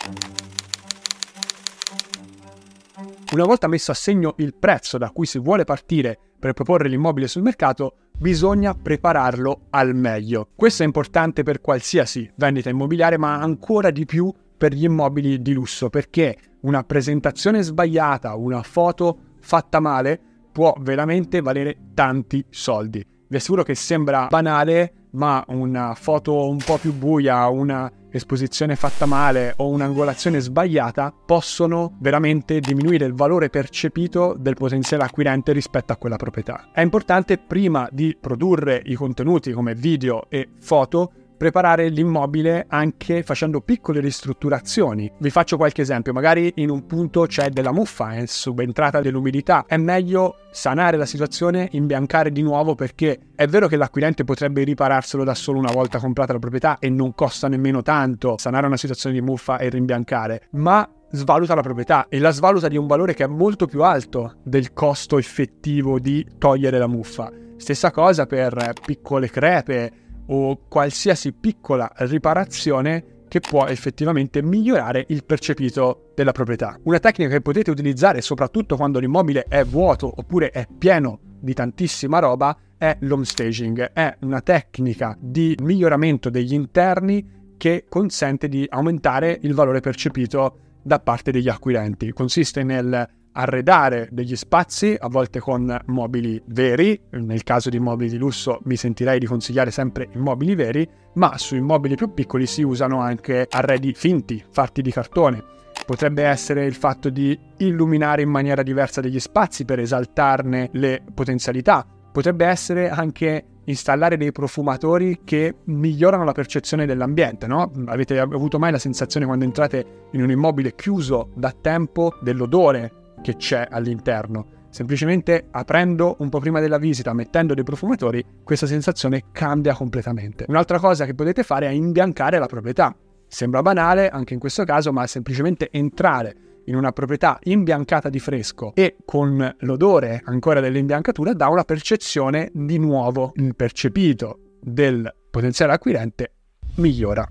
Una 3.33 3.45
volta 3.45 3.67
messo 3.67 3.91
a 3.91 3.95
segno 3.95 4.35
il 4.37 4.55
prezzo 4.55 4.97
da 4.97 5.11
cui 5.11 5.27
si 5.27 5.41
vuole 5.41 5.65
partire 5.65 6.17
per 6.39 6.53
proporre 6.53 6.89
l'immobile 6.89 7.27
sul 7.27 7.43
mercato, 7.43 7.97
bisogna 8.17 8.75
prepararlo 8.75 9.63
al 9.71 9.97
meglio. 9.97 10.51
Questo 10.55 10.85
è 10.85 10.87
importante 10.87 11.43
per 11.43 11.61
qualsiasi 11.61 12.31
vendita 12.37 12.71
immobiliare, 12.71 13.19
ma 13.19 13.41
ancora 13.41 13.91
di 13.91 14.05
più 14.05 14.33
per 14.61 14.75
gli 14.75 14.85
immobili 14.85 15.41
di 15.41 15.55
lusso, 15.55 15.89
perché 15.89 16.37
una 16.61 16.85
presentazione 16.85 17.63
sbagliata, 17.63 18.35
una 18.35 18.63
foto 18.63 19.19
fatta 19.41 19.81
male, 19.81 20.21
può 20.53 20.77
veramente 20.81 21.41
valere 21.41 21.79
tanti 21.95 22.45
soldi. 22.51 23.03
Vi 23.27 23.37
assicuro 23.37 23.63
che 23.63 23.75
sembra 23.75 24.27
banale, 24.27 25.07
ma 25.13 25.43
una 25.49 25.95
foto 25.95 26.47
un 26.47 26.59
po' 26.59 26.77
più 26.77 26.93
buia, 26.93 27.49
una 27.49 27.91
esposizione 28.11 28.77
fatta 28.77 29.07
male 29.07 29.55
o 29.57 29.69
un'angolazione 29.69 30.41
sbagliata 30.41 31.15
possono 31.25 31.97
veramente 32.01 32.61
diminuire 32.61 33.07
il 33.07 33.15
valore 33.15 33.49
percepito 33.49 34.37
del 34.39 34.57
potenziale 34.57 35.05
acquirente 35.05 35.53
rispetto 35.53 35.95
a 35.95 35.97
quella 35.97 36.17
proprietà. 36.17 36.69
È 36.71 36.83
importante 36.83 37.39
prima 37.39 37.89
di 37.91 38.15
produrre 38.21 38.83
i 38.85 38.95
contenuti 38.95 39.53
come 39.53 39.75
video 39.75 40.29
e 40.29 40.51
foto 40.59 41.13
preparare 41.41 41.89
l'immobile 41.89 42.67
anche 42.69 43.23
facendo 43.23 43.63
piccole 43.63 44.01
ristrutturazioni. 44.01 45.11
Vi 45.17 45.31
faccio 45.31 45.57
qualche 45.57 45.81
esempio, 45.81 46.13
magari 46.13 46.53
in 46.57 46.69
un 46.69 46.85
punto 46.85 47.25
c'è 47.25 47.49
della 47.49 47.73
muffa, 47.73 48.11
è 48.11 48.27
subentrata 48.27 49.01
dell'umidità, 49.01 49.65
è 49.67 49.79
meglio 49.79 50.37
sanare 50.51 50.99
la 50.99 51.07
situazione, 51.07 51.67
imbiancare 51.73 52.31
di 52.31 52.43
nuovo 52.43 52.75
perché 52.75 53.19
è 53.35 53.47
vero 53.47 53.69
che 53.69 53.77
l'acquirente 53.77 54.23
potrebbe 54.23 54.65
ripararselo 54.65 55.25
da 55.25 55.33
solo 55.33 55.59
una 55.59 55.73
volta 55.73 55.99
comprata 55.99 56.35
la 56.35 56.39
proprietà 56.39 56.77
e 56.79 56.91
non 56.91 57.15
costa 57.15 57.49
nemmeno 57.49 57.81
tanto 57.81 58.37
sanare 58.37 58.67
una 58.67 58.77
situazione 58.77 59.15
di 59.15 59.23
muffa 59.23 59.57
e 59.57 59.71
rimbiancare, 59.71 60.49
ma 60.51 60.87
svaluta 61.11 61.55
la 61.55 61.63
proprietà 61.63 62.09
e 62.11 62.19
la 62.19 62.33
svaluta 62.33 62.69
di 62.69 62.77
un 62.77 62.87
valore 62.87 63.15
che 63.15 63.25
è 63.25 63.29
molto 63.29 63.65
più 63.65 63.83
alto 63.83 64.35
del 64.45 64.75
costo 64.75 65.17
effettivo 65.17 65.99
di 65.99 66.23
togliere 66.37 66.77
la 66.77 66.87
muffa. 66.87 67.33
Stessa 67.57 67.91
cosa 67.91 68.27
per 68.27 68.75
piccole 68.85 69.31
crepe, 69.31 69.93
o 70.33 70.67
qualsiasi 70.69 71.33
piccola 71.33 71.91
riparazione 71.97 73.19
che 73.29 73.41
può 73.41 73.67
effettivamente 73.67 74.43
migliorare 74.43 75.05
il 75.09 75.25
percepito 75.25 76.11
della 76.17 76.33
proprietà. 76.33 76.79
Una 76.83 76.99
tecnica 76.99 77.31
che 77.31 77.41
potete 77.41 77.71
utilizzare 77.71 78.21
soprattutto 78.23 78.77
quando 78.77 78.99
l'immobile 78.99 79.45
è 79.49 79.65
vuoto 79.65 80.13
oppure 80.15 80.51
è 80.51 80.67
pieno 80.67 81.21
di 81.39 81.55
tantissima 81.55 82.19
roba 82.19 82.57
è 82.77 82.97
l'home 83.01 83.25
staging. 83.25 83.93
È 83.93 84.17
una 84.23 84.41
tecnica 84.41 85.17
di 85.21 85.57
miglioramento 85.63 86.29
degli 86.29 86.55
interni 86.55 87.39
che 87.57 87.85
consente 87.89 88.49
di 88.49 88.67
aumentare 88.69 89.39
il 89.43 89.55
valore 89.55 89.81
percepito 89.81 90.59
da 90.83 90.99
parte 90.99 91.31
degli 91.31 91.49
acquirenti. 91.49 92.11
Consiste 92.13 92.65
nel 92.65 93.07
arredare 93.33 94.09
degli 94.11 94.37
spazi, 94.37 94.97
a 94.99 95.09
volte 95.09 95.41
con 95.41 95.79
mobili 95.87 96.41
veri, 96.47 97.01
nel 97.11 97.43
caso 97.43 97.71
di 97.71 97.79
mobili 97.79 98.11
di 98.11 98.17
lusso 98.17 98.61
mi 98.65 98.77
sentirei 98.77 99.19
di 99.19 99.27
consigliare 99.27 99.71
sempre 99.71 100.09
immobili 100.15 100.55
veri, 100.55 100.89
ma 101.15 101.37
su 101.39 101.57
immobili 101.57 101.97
più 101.97 102.13
piccoli 102.13 102.47
si 102.47 102.63
usano 102.63 103.01
anche 103.01 103.47
arredi 103.51 103.93
finti, 103.95 104.43
fatti 104.51 104.83
di 104.83 104.91
cartone. 104.91 105.43
Potrebbe 105.87 106.23
essere 106.23 106.67
il 106.67 106.75
fatto 106.75 107.11
di 107.11 107.39
illuminare 107.59 108.23
in 108.23 108.29
maniera 108.29 108.63
diversa 108.63 109.01
degli 109.01 109.19
spazi 109.19 109.65
per 109.65 109.81
esaltarne 109.81 110.69
le 110.73 111.03
potenzialità. 111.13 111.87
Potrebbe 112.13 112.45
essere 112.47 112.91
anche 112.91 113.45
installare 113.65 114.17
dei 114.17 114.33
profumatori 114.33 115.21
che 115.25 115.55
migliorano 115.65 116.25
la 116.25 116.33
percezione 116.33 116.87
dell'ambiente, 116.87 117.47
no? 117.47 117.71
Avete 117.87 118.19
avuto 118.19 118.59
mai 118.59 118.73
la 118.73 118.79
sensazione 118.79 119.27
quando 119.27 119.45
entrate 119.45 120.09
in 120.13 120.23
un 120.23 120.31
immobile 120.31 120.75
chiuso 120.75 121.31
da 121.35 121.55
tempo 121.59 122.15
dell'odore 122.21 122.93
che 123.21 123.37
c'è 123.37 123.67
all'interno? 123.71 124.59
Semplicemente 124.71 125.49
aprendo 125.51 126.17
un 126.21 126.29
po' 126.29 126.39
prima 126.39 126.61
della 126.61 126.79
visita, 126.79 127.13
mettendo 127.13 127.55
dei 127.55 127.65
profumatori, 127.65 128.25
questa 128.45 128.67
sensazione 128.67 129.25
cambia 129.33 129.75
completamente. 129.75 130.45
Un'altra 130.49 130.79
cosa 130.79 131.05
che 131.05 131.15
potete 131.15 131.43
fare 131.43 131.67
è 131.67 131.71
imbiancare 131.71 132.39
la 132.39 132.47
proprietà. 132.47 132.95
Sembra 133.27 133.63
banale 133.63 134.09
anche 134.09 134.35
in 134.35 134.41
questo 134.41 134.65
caso, 134.65 134.93
ma 134.93 135.07
semplicemente 135.07 135.71
entrare 135.73 136.35
in 136.67 136.77
una 136.77 136.93
proprietà 136.93 137.39
imbiancata 137.43 138.09
di 138.09 138.21
fresco 138.21 138.73
e 138.75 138.97
con 139.05 139.57
l'odore 139.61 140.21
ancora 140.25 140.61
dell'imbiancatura 140.61 141.33
dà 141.33 141.49
una 141.49 141.65
percezione 141.65 142.51
di 142.53 142.79
nuovo. 142.79 143.33
Il 143.35 143.57
percepito 143.57 144.57
del 144.61 145.13
potenziale 145.31 145.73
acquirente 145.73 146.33
migliora. 146.77 147.29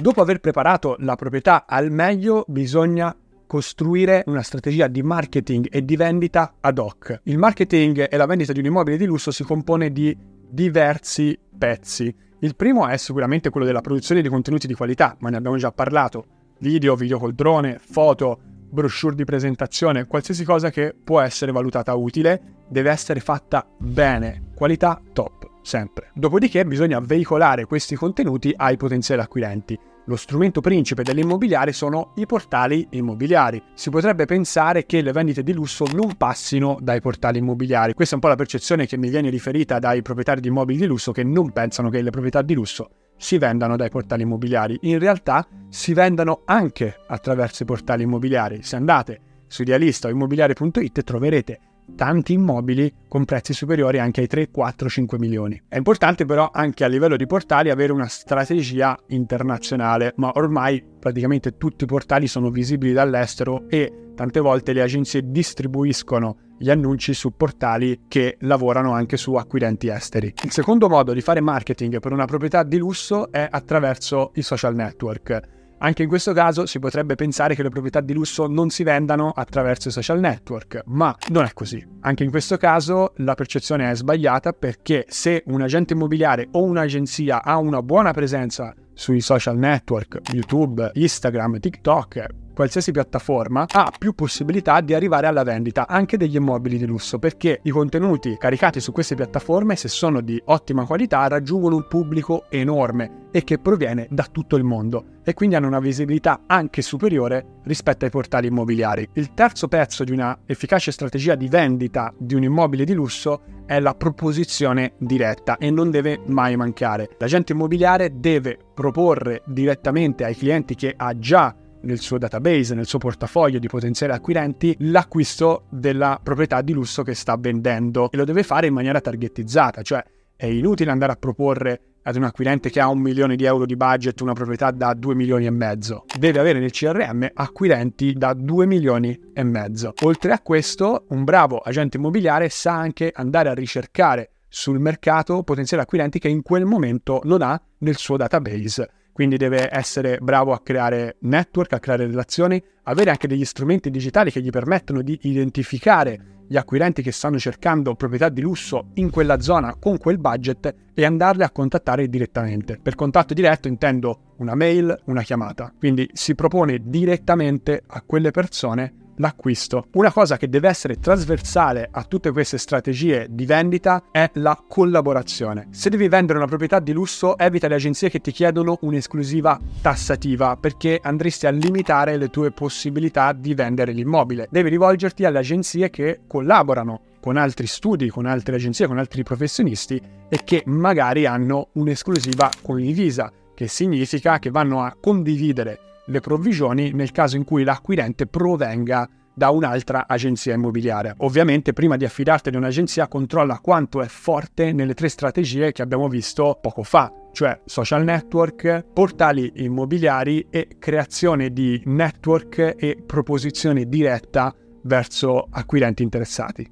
Dopo 0.00 0.22
aver 0.22 0.40
preparato 0.40 0.96
la 1.00 1.14
proprietà 1.14 1.66
al 1.66 1.90
meglio, 1.90 2.46
bisogna 2.48 3.14
costruire 3.46 4.22
una 4.28 4.40
strategia 4.40 4.86
di 4.86 5.02
marketing 5.02 5.68
e 5.70 5.84
di 5.84 5.94
vendita 5.94 6.54
ad 6.58 6.78
hoc. 6.78 7.20
Il 7.24 7.36
marketing 7.36 8.06
e 8.08 8.16
la 8.16 8.24
vendita 8.24 8.54
di 8.54 8.60
un 8.60 8.64
immobile 8.64 8.96
di 8.96 9.04
lusso 9.04 9.30
si 9.30 9.44
compone 9.44 9.92
di 9.92 10.16
diversi 10.48 11.38
pezzi. 11.58 12.14
Il 12.38 12.56
primo 12.56 12.88
è 12.88 12.96
sicuramente 12.96 13.50
quello 13.50 13.66
della 13.66 13.82
produzione 13.82 14.22
di 14.22 14.30
contenuti 14.30 14.66
di 14.66 14.72
qualità, 14.72 15.16
ma 15.18 15.28
ne 15.28 15.36
abbiamo 15.36 15.58
già 15.58 15.70
parlato. 15.70 16.24
Video, 16.60 16.94
video 16.94 17.18
col 17.18 17.34
drone, 17.34 17.78
foto, 17.78 18.40
brochure 18.70 19.14
di 19.14 19.24
presentazione, 19.24 20.06
qualsiasi 20.06 20.44
cosa 20.44 20.70
che 20.70 20.94
può 20.94 21.20
essere 21.20 21.52
valutata 21.52 21.94
utile, 21.94 22.40
deve 22.68 22.90
essere 22.90 23.20
fatta 23.20 23.68
bene, 23.76 24.52
qualità 24.54 24.98
top, 25.12 25.46
sempre. 25.60 26.10
Dopodiché 26.14 26.64
bisogna 26.64 27.00
veicolare 27.00 27.66
questi 27.66 27.96
contenuti 27.96 28.54
ai 28.56 28.78
potenziali 28.78 29.20
acquirenti. 29.20 29.78
Lo 30.06 30.16
strumento 30.16 30.60
principe 30.60 31.02
dell'immobiliare 31.02 31.72
sono 31.72 32.12
i 32.16 32.26
portali 32.26 32.86
immobiliari. 32.90 33.62
Si 33.74 33.90
potrebbe 33.90 34.24
pensare 34.24 34.86
che 34.86 35.02
le 35.02 35.12
vendite 35.12 35.42
di 35.42 35.52
lusso 35.52 35.84
non 35.92 36.16
passino 36.16 36.78
dai 36.80 37.00
portali 37.00 37.38
immobiliari. 37.38 37.92
Questa 37.92 38.14
è 38.14 38.16
un 38.16 38.22
po' 38.22 38.28
la 38.28 38.36
percezione 38.36 38.86
che 38.86 38.96
mi 38.96 39.10
viene 39.10 39.30
riferita 39.30 39.78
dai 39.78 40.02
proprietari 40.02 40.40
di 40.40 40.48
immobili 40.48 40.80
di 40.80 40.86
lusso 40.86 41.12
che 41.12 41.22
non 41.22 41.52
pensano 41.52 41.90
che 41.90 42.02
le 42.02 42.10
proprietà 42.10 42.42
di 42.42 42.54
lusso 42.54 42.90
si 43.16 43.36
vendano 43.36 43.76
dai 43.76 43.90
portali 43.90 44.22
immobiliari. 44.22 44.78
In 44.82 44.98
realtà 44.98 45.46
si 45.68 45.92
vendono 45.92 46.42
anche 46.46 47.00
attraverso 47.06 47.62
i 47.62 47.66
portali 47.66 48.02
immobiliari. 48.02 48.62
Se 48.62 48.76
andate 48.76 49.20
su 49.46 49.62
idealista 49.62 50.08
o 50.08 50.10
immobiliare.it 50.10 51.02
troverete 51.02 51.60
tanti 51.94 52.32
immobili 52.32 52.92
con 53.08 53.24
prezzi 53.24 53.52
superiori 53.52 53.98
anche 53.98 54.20
ai 54.20 54.26
3, 54.26 54.50
4, 54.50 54.88
5 54.88 55.18
milioni. 55.18 55.60
È 55.68 55.76
importante 55.76 56.24
però 56.24 56.50
anche 56.52 56.84
a 56.84 56.88
livello 56.88 57.16
di 57.16 57.26
portali 57.26 57.70
avere 57.70 57.92
una 57.92 58.08
strategia 58.08 58.98
internazionale, 59.08 60.12
ma 60.16 60.30
ormai 60.34 60.82
praticamente 60.98 61.56
tutti 61.56 61.84
i 61.84 61.86
portali 61.86 62.26
sono 62.26 62.50
visibili 62.50 62.92
dall'estero 62.92 63.68
e 63.68 64.12
tante 64.14 64.40
volte 64.40 64.72
le 64.72 64.82
agenzie 64.82 65.22
distribuiscono 65.24 66.48
gli 66.58 66.68
annunci 66.68 67.14
su 67.14 67.34
portali 67.34 68.02
che 68.06 68.36
lavorano 68.40 68.92
anche 68.92 69.16
su 69.16 69.34
acquirenti 69.34 69.88
esteri. 69.88 70.34
Il 70.44 70.50
secondo 70.50 70.90
modo 70.90 71.14
di 71.14 71.22
fare 71.22 71.40
marketing 71.40 72.00
per 72.00 72.12
una 72.12 72.26
proprietà 72.26 72.62
di 72.62 72.76
lusso 72.76 73.32
è 73.32 73.48
attraverso 73.50 74.32
i 74.34 74.42
social 74.42 74.74
network. 74.74 75.58
Anche 75.82 76.02
in 76.02 76.08
questo 76.08 76.34
caso 76.34 76.66
si 76.66 76.78
potrebbe 76.78 77.14
pensare 77.14 77.54
che 77.54 77.62
le 77.62 77.70
proprietà 77.70 78.02
di 78.02 78.12
lusso 78.12 78.46
non 78.46 78.68
si 78.68 78.82
vendano 78.82 79.30
attraverso 79.30 79.88
i 79.88 79.92
social 79.92 80.20
network, 80.20 80.82
ma 80.86 81.16
non 81.28 81.44
è 81.44 81.52
così. 81.54 81.82
Anche 82.00 82.22
in 82.22 82.30
questo 82.30 82.58
caso 82.58 83.14
la 83.16 83.34
percezione 83.34 83.90
è 83.90 83.94
sbagliata 83.94 84.52
perché 84.52 85.06
se 85.08 85.42
un 85.46 85.62
agente 85.62 85.94
immobiliare 85.94 86.48
o 86.52 86.62
un'agenzia 86.64 87.42
ha 87.42 87.56
una 87.56 87.82
buona 87.82 88.12
presenza 88.12 88.74
sui 88.92 89.22
social 89.22 89.56
network, 89.56 90.20
YouTube, 90.32 90.90
Instagram, 90.92 91.58
TikTok, 91.58 92.26
qualsiasi 92.60 92.92
piattaforma 92.92 93.64
ha 93.66 93.90
più 93.98 94.12
possibilità 94.12 94.82
di 94.82 94.92
arrivare 94.92 95.26
alla 95.26 95.44
vendita 95.44 95.86
anche 95.88 96.18
degli 96.18 96.34
immobili 96.34 96.76
di 96.76 96.84
lusso 96.84 97.18
perché 97.18 97.60
i 97.62 97.70
contenuti 97.70 98.36
caricati 98.36 98.80
su 98.80 98.92
queste 98.92 99.14
piattaforme 99.14 99.76
se 99.76 99.88
sono 99.88 100.20
di 100.20 100.38
ottima 100.44 100.84
qualità 100.84 101.26
raggiungono 101.26 101.76
un 101.76 101.88
pubblico 101.88 102.44
enorme 102.50 103.28
e 103.30 103.44
che 103.44 103.58
proviene 103.58 104.08
da 104.10 104.26
tutto 104.30 104.56
il 104.56 104.64
mondo 104.64 105.20
e 105.24 105.32
quindi 105.32 105.54
hanno 105.54 105.68
una 105.68 105.80
visibilità 105.80 106.42
anche 106.46 106.82
superiore 106.82 107.60
rispetto 107.64 108.04
ai 108.04 108.10
portali 108.10 108.48
immobiliari. 108.48 109.08
Il 109.14 109.32
terzo 109.32 109.66
pezzo 109.66 110.04
di 110.04 110.12
una 110.12 110.40
efficace 110.44 110.92
strategia 110.92 111.36
di 111.36 111.48
vendita 111.48 112.12
di 112.18 112.34
un 112.34 112.42
immobile 112.42 112.84
di 112.84 112.92
lusso 112.92 113.40
è 113.64 113.80
la 113.80 113.94
proposizione 113.94 114.94
diretta 114.98 115.56
e 115.56 115.70
non 115.70 115.90
deve 115.90 116.20
mai 116.26 116.56
mancare. 116.56 117.08
L'agente 117.18 117.52
immobiliare 117.52 118.20
deve 118.20 118.58
proporre 118.74 119.44
direttamente 119.46 120.24
ai 120.24 120.36
clienti 120.36 120.74
che 120.74 120.92
ha 120.94 121.16
già 121.16 121.54
nel 121.82 122.00
suo 122.00 122.18
database, 122.18 122.74
nel 122.74 122.86
suo 122.86 122.98
portafoglio 122.98 123.58
di 123.58 123.68
potenziali 123.68 124.12
acquirenti, 124.12 124.74
l'acquisto 124.80 125.64
della 125.70 126.20
proprietà 126.22 126.62
di 126.62 126.72
lusso 126.72 127.02
che 127.02 127.14
sta 127.14 127.36
vendendo 127.38 128.10
e 128.10 128.16
lo 128.16 128.24
deve 128.24 128.42
fare 128.42 128.66
in 128.66 128.74
maniera 128.74 129.00
targetizzata, 129.00 129.82
cioè 129.82 130.02
è 130.36 130.46
inutile 130.46 130.90
andare 130.90 131.12
a 131.12 131.16
proporre 131.16 131.80
ad 132.02 132.16
un 132.16 132.24
acquirente 132.24 132.70
che 132.70 132.80
ha 132.80 132.88
un 132.88 132.98
milione 132.98 133.36
di 133.36 133.44
euro 133.44 133.66
di 133.66 133.76
budget 133.76 134.20
una 134.20 134.32
proprietà 134.32 134.70
da 134.70 134.94
2 134.94 135.14
milioni 135.14 135.46
e 135.46 135.50
mezzo. 135.50 136.04
Deve 136.18 136.38
avere 136.38 136.58
nel 136.58 136.70
CRM 136.70 137.28
acquirenti 137.34 138.14
da 138.14 138.32
2 138.32 138.66
milioni 138.66 139.18
e 139.34 139.42
mezzo. 139.42 139.92
Oltre 140.02 140.32
a 140.32 140.40
questo, 140.40 141.04
un 141.08 141.24
bravo 141.24 141.58
agente 141.58 141.98
immobiliare 141.98 142.48
sa 142.48 142.72
anche 142.74 143.12
andare 143.14 143.50
a 143.50 143.54
ricercare 143.54 144.30
sul 144.48 144.80
mercato 144.80 145.42
potenziali 145.42 145.82
acquirenti 145.82 146.18
che 146.18 146.28
in 146.28 146.42
quel 146.42 146.64
momento 146.64 147.20
non 147.24 147.42
ha 147.42 147.60
nel 147.78 147.96
suo 147.96 148.16
database 148.16 148.90
quindi 149.12 149.36
deve 149.36 149.68
essere 149.70 150.18
bravo 150.20 150.52
a 150.52 150.60
creare 150.60 151.16
network, 151.20 151.72
a 151.72 151.78
creare 151.78 152.06
relazioni, 152.06 152.62
avere 152.84 153.10
anche 153.10 153.28
degli 153.28 153.44
strumenti 153.44 153.90
digitali 153.90 154.30
che 154.30 154.40
gli 154.40 154.50
permettono 154.50 155.02
di 155.02 155.18
identificare 155.22 156.38
gli 156.50 156.56
acquirenti 156.56 157.00
che 157.00 157.12
stanno 157.12 157.38
cercando 157.38 157.94
proprietà 157.94 158.28
di 158.28 158.40
lusso 158.40 158.88
in 158.94 159.10
quella 159.10 159.40
zona 159.40 159.76
con 159.78 159.98
quel 159.98 160.18
budget 160.18 160.74
e 160.92 161.04
andarle 161.04 161.44
a 161.44 161.50
contattare 161.50 162.08
direttamente. 162.08 162.76
Per 162.82 162.96
contatto 162.96 163.34
diretto 163.34 163.68
intendo 163.68 164.34
una 164.38 164.56
mail, 164.56 165.00
una 165.04 165.22
chiamata. 165.22 165.72
Quindi 165.78 166.10
si 166.12 166.34
propone 166.34 166.80
direttamente 166.82 167.84
a 167.86 168.02
quelle 168.04 168.32
persone 168.32 168.94
l'acquisto. 169.20 169.86
Una 169.92 170.10
cosa 170.12 170.36
che 170.36 170.48
deve 170.48 170.68
essere 170.68 170.98
trasversale 170.98 171.88
a 171.90 172.02
tutte 172.02 172.32
queste 172.32 172.58
strategie 172.58 173.26
di 173.30 173.46
vendita 173.46 174.04
è 174.10 174.28
la 174.34 174.60
collaborazione. 174.66 175.68
Se 175.70 175.90
devi 175.90 176.08
vendere 176.08 176.38
una 176.38 176.48
proprietà 176.48 176.80
di 176.80 176.92
lusso, 176.92 177.38
evita 177.38 177.68
le 177.68 177.76
agenzie 177.76 178.10
che 178.10 178.20
ti 178.20 178.32
chiedono 178.32 178.78
un'esclusiva 178.80 179.58
tassativa 179.80 180.56
perché 180.56 180.98
andresti 181.00 181.46
a 181.46 181.50
limitare 181.50 182.16
le 182.16 182.28
tue 182.28 182.50
possibilità 182.50 183.32
di 183.32 183.54
vendere 183.54 183.92
l'immobile. 183.92 184.48
Devi 184.50 184.70
rivolgerti 184.70 185.24
alle 185.24 185.38
agenzie 185.38 185.90
che 185.90 186.20
collaborano 186.26 187.02
con 187.20 187.36
altri 187.36 187.66
studi, 187.66 188.08
con 188.08 188.24
altre 188.24 188.56
agenzie, 188.56 188.86
con 188.86 188.98
altri 188.98 189.22
professionisti 189.22 190.00
e 190.28 190.40
che 190.42 190.62
magari 190.66 191.26
hanno 191.26 191.68
un'esclusiva 191.72 192.50
condivisa, 192.62 193.30
che 193.54 193.68
significa 193.68 194.38
che 194.38 194.50
vanno 194.50 194.82
a 194.82 194.96
condividere 194.98 195.78
le 196.10 196.20
provvigioni 196.20 196.92
nel 196.92 197.12
caso 197.12 197.36
in 197.36 197.44
cui 197.44 197.64
l'acquirente 197.64 198.26
provenga 198.26 199.08
da 199.32 199.50
un'altra 199.50 200.06
agenzia 200.06 200.54
immobiliare. 200.54 201.14
Ovviamente 201.18 201.72
prima 201.72 201.96
di 201.96 202.04
affidarti 202.04 202.48
ad 202.48 202.56
un'agenzia 202.56 203.08
controlla 203.08 203.60
quanto 203.60 204.02
è 204.02 204.06
forte 204.06 204.72
nelle 204.72 204.92
tre 204.94 205.08
strategie 205.08 205.72
che 205.72 205.82
abbiamo 205.82 206.08
visto 206.08 206.58
poco 206.60 206.82
fa, 206.82 207.10
cioè 207.32 207.58
social 207.64 208.04
network, 208.04 208.84
portali 208.92 209.52
immobiliari 209.56 210.46
e 210.50 210.76
creazione 210.78 211.52
di 211.52 211.80
network 211.86 212.74
e 212.76 213.02
proposizione 213.06 213.86
diretta 213.86 214.54
verso 214.82 215.46
acquirenti 215.50 216.02
interessati. 216.02 216.68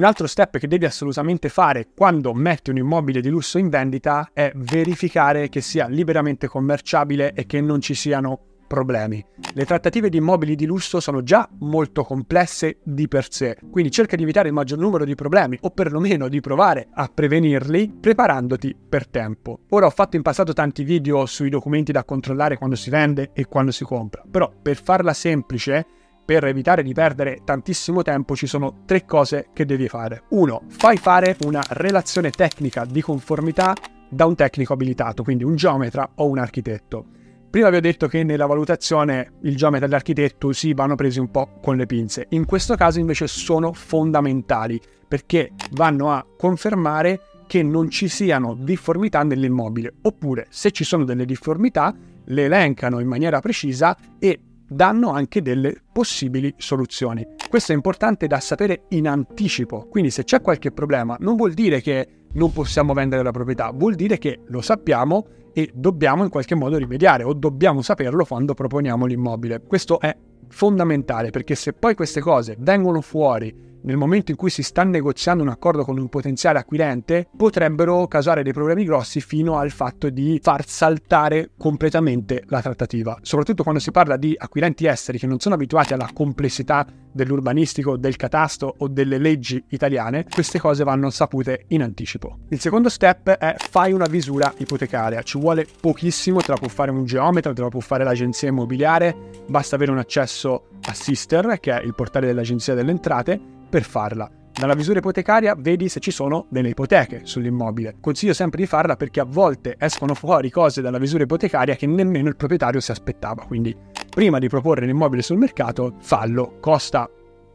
Un 0.00 0.06
altro 0.06 0.26
step 0.26 0.56
che 0.56 0.66
devi 0.66 0.86
assolutamente 0.86 1.50
fare 1.50 1.88
quando 1.94 2.32
metti 2.32 2.70
un 2.70 2.78
immobile 2.78 3.20
di 3.20 3.28
lusso 3.28 3.58
in 3.58 3.68
vendita 3.68 4.30
è 4.32 4.50
verificare 4.54 5.50
che 5.50 5.60
sia 5.60 5.88
liberamente 5.88 6.46
commerciabile 6.46 7.34
e 7.34 7.44
che 7.44 7.60
non 7.60 7.82
ci 7.82 7.92
siano 7.92 8.40
problemi. 8.66 9.22
Le 9.52 9.66
trattative 9.66 10.08
di 10.08 10.16
immobili 10.16 10.54
di 10.54 10.64
lusso 10.64 11.00
sono 11.00 11.22
già 11.22 11.46
molto 11.58 12.02
complesse 12.02 12.78
di 12.82 13.08
per 13.08 13.30
sé, 13.30 13.58
quindi 13.70 13.90
cerca 13.90 14.16
di 14.16 14.22
evitare 14.22 14.48
il 14.48 14.54
maggior 14.54 14.78
numero 14.78 15.04
di 15.04 15.14
problemi 15.14 15.58
o 15.60 15.68
perlomeno 15.68 16.28
di 16.28 16.40
provare 16.40 16.88
a 16.94 17.10
prevenirli 17.12 17.98
preparandoti 18.00 18.74
per 18.88 19.06
tempo. 19.06 19.64
Ora 19.68 19.84
ho 19.84 19.90
fatto 19.90 20.16
in 20.16 20.22
passato 20.22 20.54
tanti 20.54 20.82
video 20.82 21.26
sui 21.26 21.50
documenti 21.50 21.92
da 21.92 22.04
controllare 22.04 22.56
quando 22.56 22.74
si 22.74 22.88
vende 22.88 23.32
e 23.34 23.44
quando 23.44 23.70
si 23.70 23.84
compra, 23.84 24.24
però 24.30 24.50
per 24.62 24.80
farla 24.80 25.12
semplice 25.12 25.84
per 26.30 26.44
evitare 26.44 26.84
di 26.84 26.92
perdere 26.92 27.40
tantissimo 27.44 28.02
tempo 28.02 28.36
ci 28.36 28.46
sono 28.46 28.82
tre 28.86 29.04
cose 29.04 29.48
che 29.52 29.66
devi 29.66 29.88
fare. 29.88 30.22
Uno, 30.28 30.62
fai 30.68 30.96
fare 30.96 31.36
una 31.40 31.60
relazione 31.70 32.30
tecnica 32.30 32.84
di 32.84 33.00
conformità 33.00 33.74
da 34.08 34.26
un 34.26 34.36
tecnico 34.36 34.72
abilitato, 34.72 35.24
quindi 35.24 35.42
un 35.42 35.56
geometra 35.56 36.08
o 36.14 36.28
un 36.28 36.38
architetto. 36.38 37.04
Prima 37.50 37.68
vi 37.68 37.78
ho 37.78 37.80
detto 37.80 38.06
che 38.06 38.22
nella 38.22 38.46
valutazione 38.46 39.38
il 39.42 39.56
geometra 39.56 39.88
e 39.88 39.90
l'architetto 39.90 40.52
si 40.52 40.72
vanno 40.72 40.94
presi 40.94 41.18
un 41.18 41.32
po' 41.32 41.58
con 41.60 41.76
le 41.76 41.86
pinze. 41.86 42.26
In 42.28 42.44
questo 42.44 42.76
caso 42.76 43.00
invece 43.00 43.26
sono 43.26 43.72
fondamentali 43.72 44.80
perché 45.08 45.50
vanno 45.72 46.12
a 46.12 46.24
confermare 46.38 47.22
che 47.48 47.64
non 47.64 47.90
ci 47.90 48.06
siano 48.06 48.54
difformità 48.54 49.24
nell'immobile, 49.24 49.94
oppure 50.02 50.46
se 50.48 50.70
ci 50.70 50.84
sono 50.84 51.02
delle 51.02 51.24
difformità 51.24 51.92
le 52.26 52.44
elencano 52.44 53.00
in 53.00 53.08
maniera 53.08 53.40
precisa 53.40 53.96
e 54.20 54.38
danno 54.70 55.10
anche 55.10 55.42
delle 55.42 55.74
possibili 55.92 56.54
soluzioni. 56.56 57.26
Questo 57.48 57.72
è 57.72 57.74
importante 57.74 58.26
da 58.26 58.38
sapere 58.38 58.84
in 58.90 59.08
anticipo, 59.08 59.88
quindi 59.88 60.10
se 60.10 60.24
c'è 60.24 60.40
qualche 60.40 60.70
problema 60.70 61.16
non 61.18 61.34
vuol 61.36 61.52
dire 61.52 61.80
che 61.80 62.08
non 62.32 62.52
possiamo 62.52 62.92
vendere 62.92 63.24
la 63.24 63.32
proprietà, 63.32 63.72
vuol 63.74 63.96
dire 63.96 64.16
che 64.18 64.40
lo 64.46 64.60
sappiamo 64.60 65.26
e 65.52 65.70
dobbiamo 65.74 66.22
in 66.22 66.30
qualche 66.30 66.54
modo 66.54 66.76
rimediare 66.76 67.24
o 67.24 67.32
dobbiamo 67.32 67.82
saperlo 67.82 68.24
quando 68.24 68.54
proponiamo 68.54 69.06
l'immobile. 69.06 69.60
Questo 69.66 69.98
è 69.98 70.16
fondamentale 70.48 71.30
perché 71.30 71.56
se 71.56 71.72
poi 71.72 71.94
queste 71.94 72.20
cose 72.20 72.56
vengono 72.58 73.00
fuori 73.00 73.69
nel 73.82 73.96
momento 73.96 74.30
in 74.30 74.36
cui 74.36 74.50
si 74.50 74.62
sta 74.62 74.82
negoziando 74.84 75.42
un 75.42 75.48
accordo 75.48 75.84
con 75.84 75.98
un 75.98 76.08
potenziale 76.08 76.58
acquirente, 76.58 77.28
potrebbero 77.36 78.06
causare 78.06 78.42
dei 78.42 78.52
problemi 78.52 78.84
grossi 78.84 79.20
fino 79.20 79.58
al 79.58 79.70
fatto 79.70 80.10
di 80.10 80.38
far 80.42 80.66
saltare 80.66 81.50
completamente 81.56 82.44
la 82.48 82.60
trattativa. 82.60 83.18
Soprattutto 83.22 83.62
quando 83.62 83.80
si 83.80 83.90
parla 83.90 84.16
di 84.16 84.34
acquirenti 84.36 84.86
esteri 84.86 85.18
che 85.18 85.26
non 85.26 85.38
sono 85.38 85.54
abituati 85.54 85.92
alla 85.92 86.10
complessità 86.12 86.86
dell'urbanistico, 87.12 87.96
del 87.96 88.16
catasto 88.16 88.74
o 88.78 88.88
delle 88.88 89.18
leggi 89.18 89.62
italiane, 89.68 90.26
queste 90.32 90.58
cose 90.58 90.84
vanno 90.84 91.10
sapute 91.10 91.64
in 91.68 91.82
anticipo. 91.82 92.38
Il 92.50 92.60
secondo 92.60 92.88
step 92.88 93.30
è 93.30 93.56
fai 93.58 93.92
una 93.92 94.06
visura 94.06 94.52
ipotecaria. 94.56 95.22
Ci 95.22 95.38
vuole 95.38 95.66
pochissimo, 95.80 96.40
te 96.40 96.52
la 96.52 96.56
può 96.56 96.68
fare 96.68 96.90
un 96.90 97.04
geometra, 97.04 97.52
te 97.52 97.62
la 97.62 97.68
può 97.68 97.80
fare 97.80 98.04
l'agenzia 98.04 98.48
immobiliare, 98.48 99.16
basta 99.48 99.76
avere 99.76 99.90
un 99.90 99.98
accesso 99.98 100.68
a 100.82 100.94
Sister, 100.94 101.58
che 101.60 101.78
è 101.78 101.82
il 101.84 101.94
portale 101.94 102.26
dell'agenzia 102.26 102.74
delle 102.74 102.90
entrate, 102.90 103.58
per 103.70 103.84
farla. 103.84 104.30
Dalla 104.52 104.74
visura 104.74 104.98
ipotecaria 104.98 105.54
vedi 105.56 105.88
se 105.88 106.00
ci 106.00 106.10
sono 106.10 106.46
delle 106.50 106.68
ipoteche 106.70 107.20
sull'immobile. 107.22 107.96
Consiglio 108.00 108.34
sempre 108.34 108.60
di 108.60 108.66
farla 108.66 108.96
perché 108.96 109.20
a 109.20 109.24
volte 109.24 109.76
escono 109.78 110.12
fuori 110.12 110.50
cose 110.50 110.82
dalla 110.82 110.98
visura 110.98 111.22
ipotecaria 111.22 111.76
che 111.76 111.86
nemmeno 111.86 112.28
il 112.28 112.36
proprietario 112.36 112.80
si 112.80 112.90
aspettava. 112.90 113.44
Quindi 113.46 113.74
prima 114.10 114.38
di 114.38 114.48
proporre 114.48 114.84
l'immobile 114.84 115.22
sul 115.22 115.38
mercato, 115.38 115.94
fallo. 116.00 116.58
Costa 116.60 117.08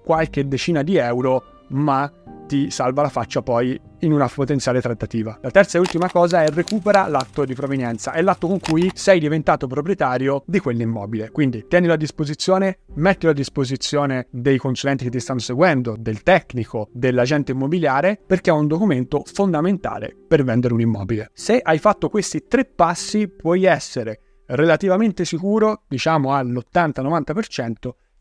qualche 0.03 0.47
decina 0.47 0.81
di 0.81 0.95
euro, 0.95 1.43
ma 1.69 2.11
ti 2.45 2.69
salva 2.69 3.01
la 3.01 3.09
faccia 3.09 3.41
poi 3.41 3.79
in 3.99 4.11
una 4.11 4.27
potenziale 4.27 4.81
trattativa. 4.81 5.39
La 5.41 5.49
terza 5.49 5.77
e 5.77 5.79
ultima 5.79 6.09
cosa 6.09 6.43
è 6.43 6.49
recupera 6.49 7.07
l'atto 7.07 7.43
di 7.43 7.55
provenienza, 7.55 8.11
è 8.11 8.21
l'atto 8.21 8.47
con 8.47 8.59
cui 8.59 8.91
sei 8.93 9.19
diventato 9.19 9.67
proprietario 9.67 10.43
di 10.45 10.59
quell'immobile. 10.59 11.31
Quindi 11.31 11.65
tienilo 11.67 11.93
a 11.93 11.97
disposizione, 11.97 12.79
mettilo 12.95 13.31
a 13.31 13.35
disposizione 13.35 14.27
dei 14.29 14.57
consulenti 14.57 15.05
che 15.05 15.09
ti 15.09 15.19
stanno 15.19 15.39
seguendo, 15.39 15.95
del 15.97 16.21
tecnico, 16.21 16.89
dell'agente 16.91 17.51
immobiliare, 17.51 18.19
perché 18.25 18.51
è 18.51 18.53
un 18.53 18.67
documento 18.67 19.23
fondamentale 19.25 20.15
per 20.27 20.43
vendere 20.43 20.73
un 20.73 20.81
immobile. 20.81 21.31
Se 21.33 21.59
hai 21.61 21.79
fatto 21.79 22.09
questi 22.09 22.45
tre 22.47 22.65
passi 22.65 23.27
puoi 23.27 23.65
essere 23.65 24.19
relativamente 24.47 25.25
sicuro, 25.25 25.83
diciamo 25.87 26.33
all'80-90%, 26.33 27.73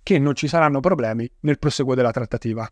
che 0.02 0.18
non 0.18 0.34
ci 0.34 0.48
saranno 0.48 0.80
problemi 0.80 1.30
nel 1.40 1.58
proseguo 1.58 1.94
della 1.94 2.10
trattativa. 2.10 2.68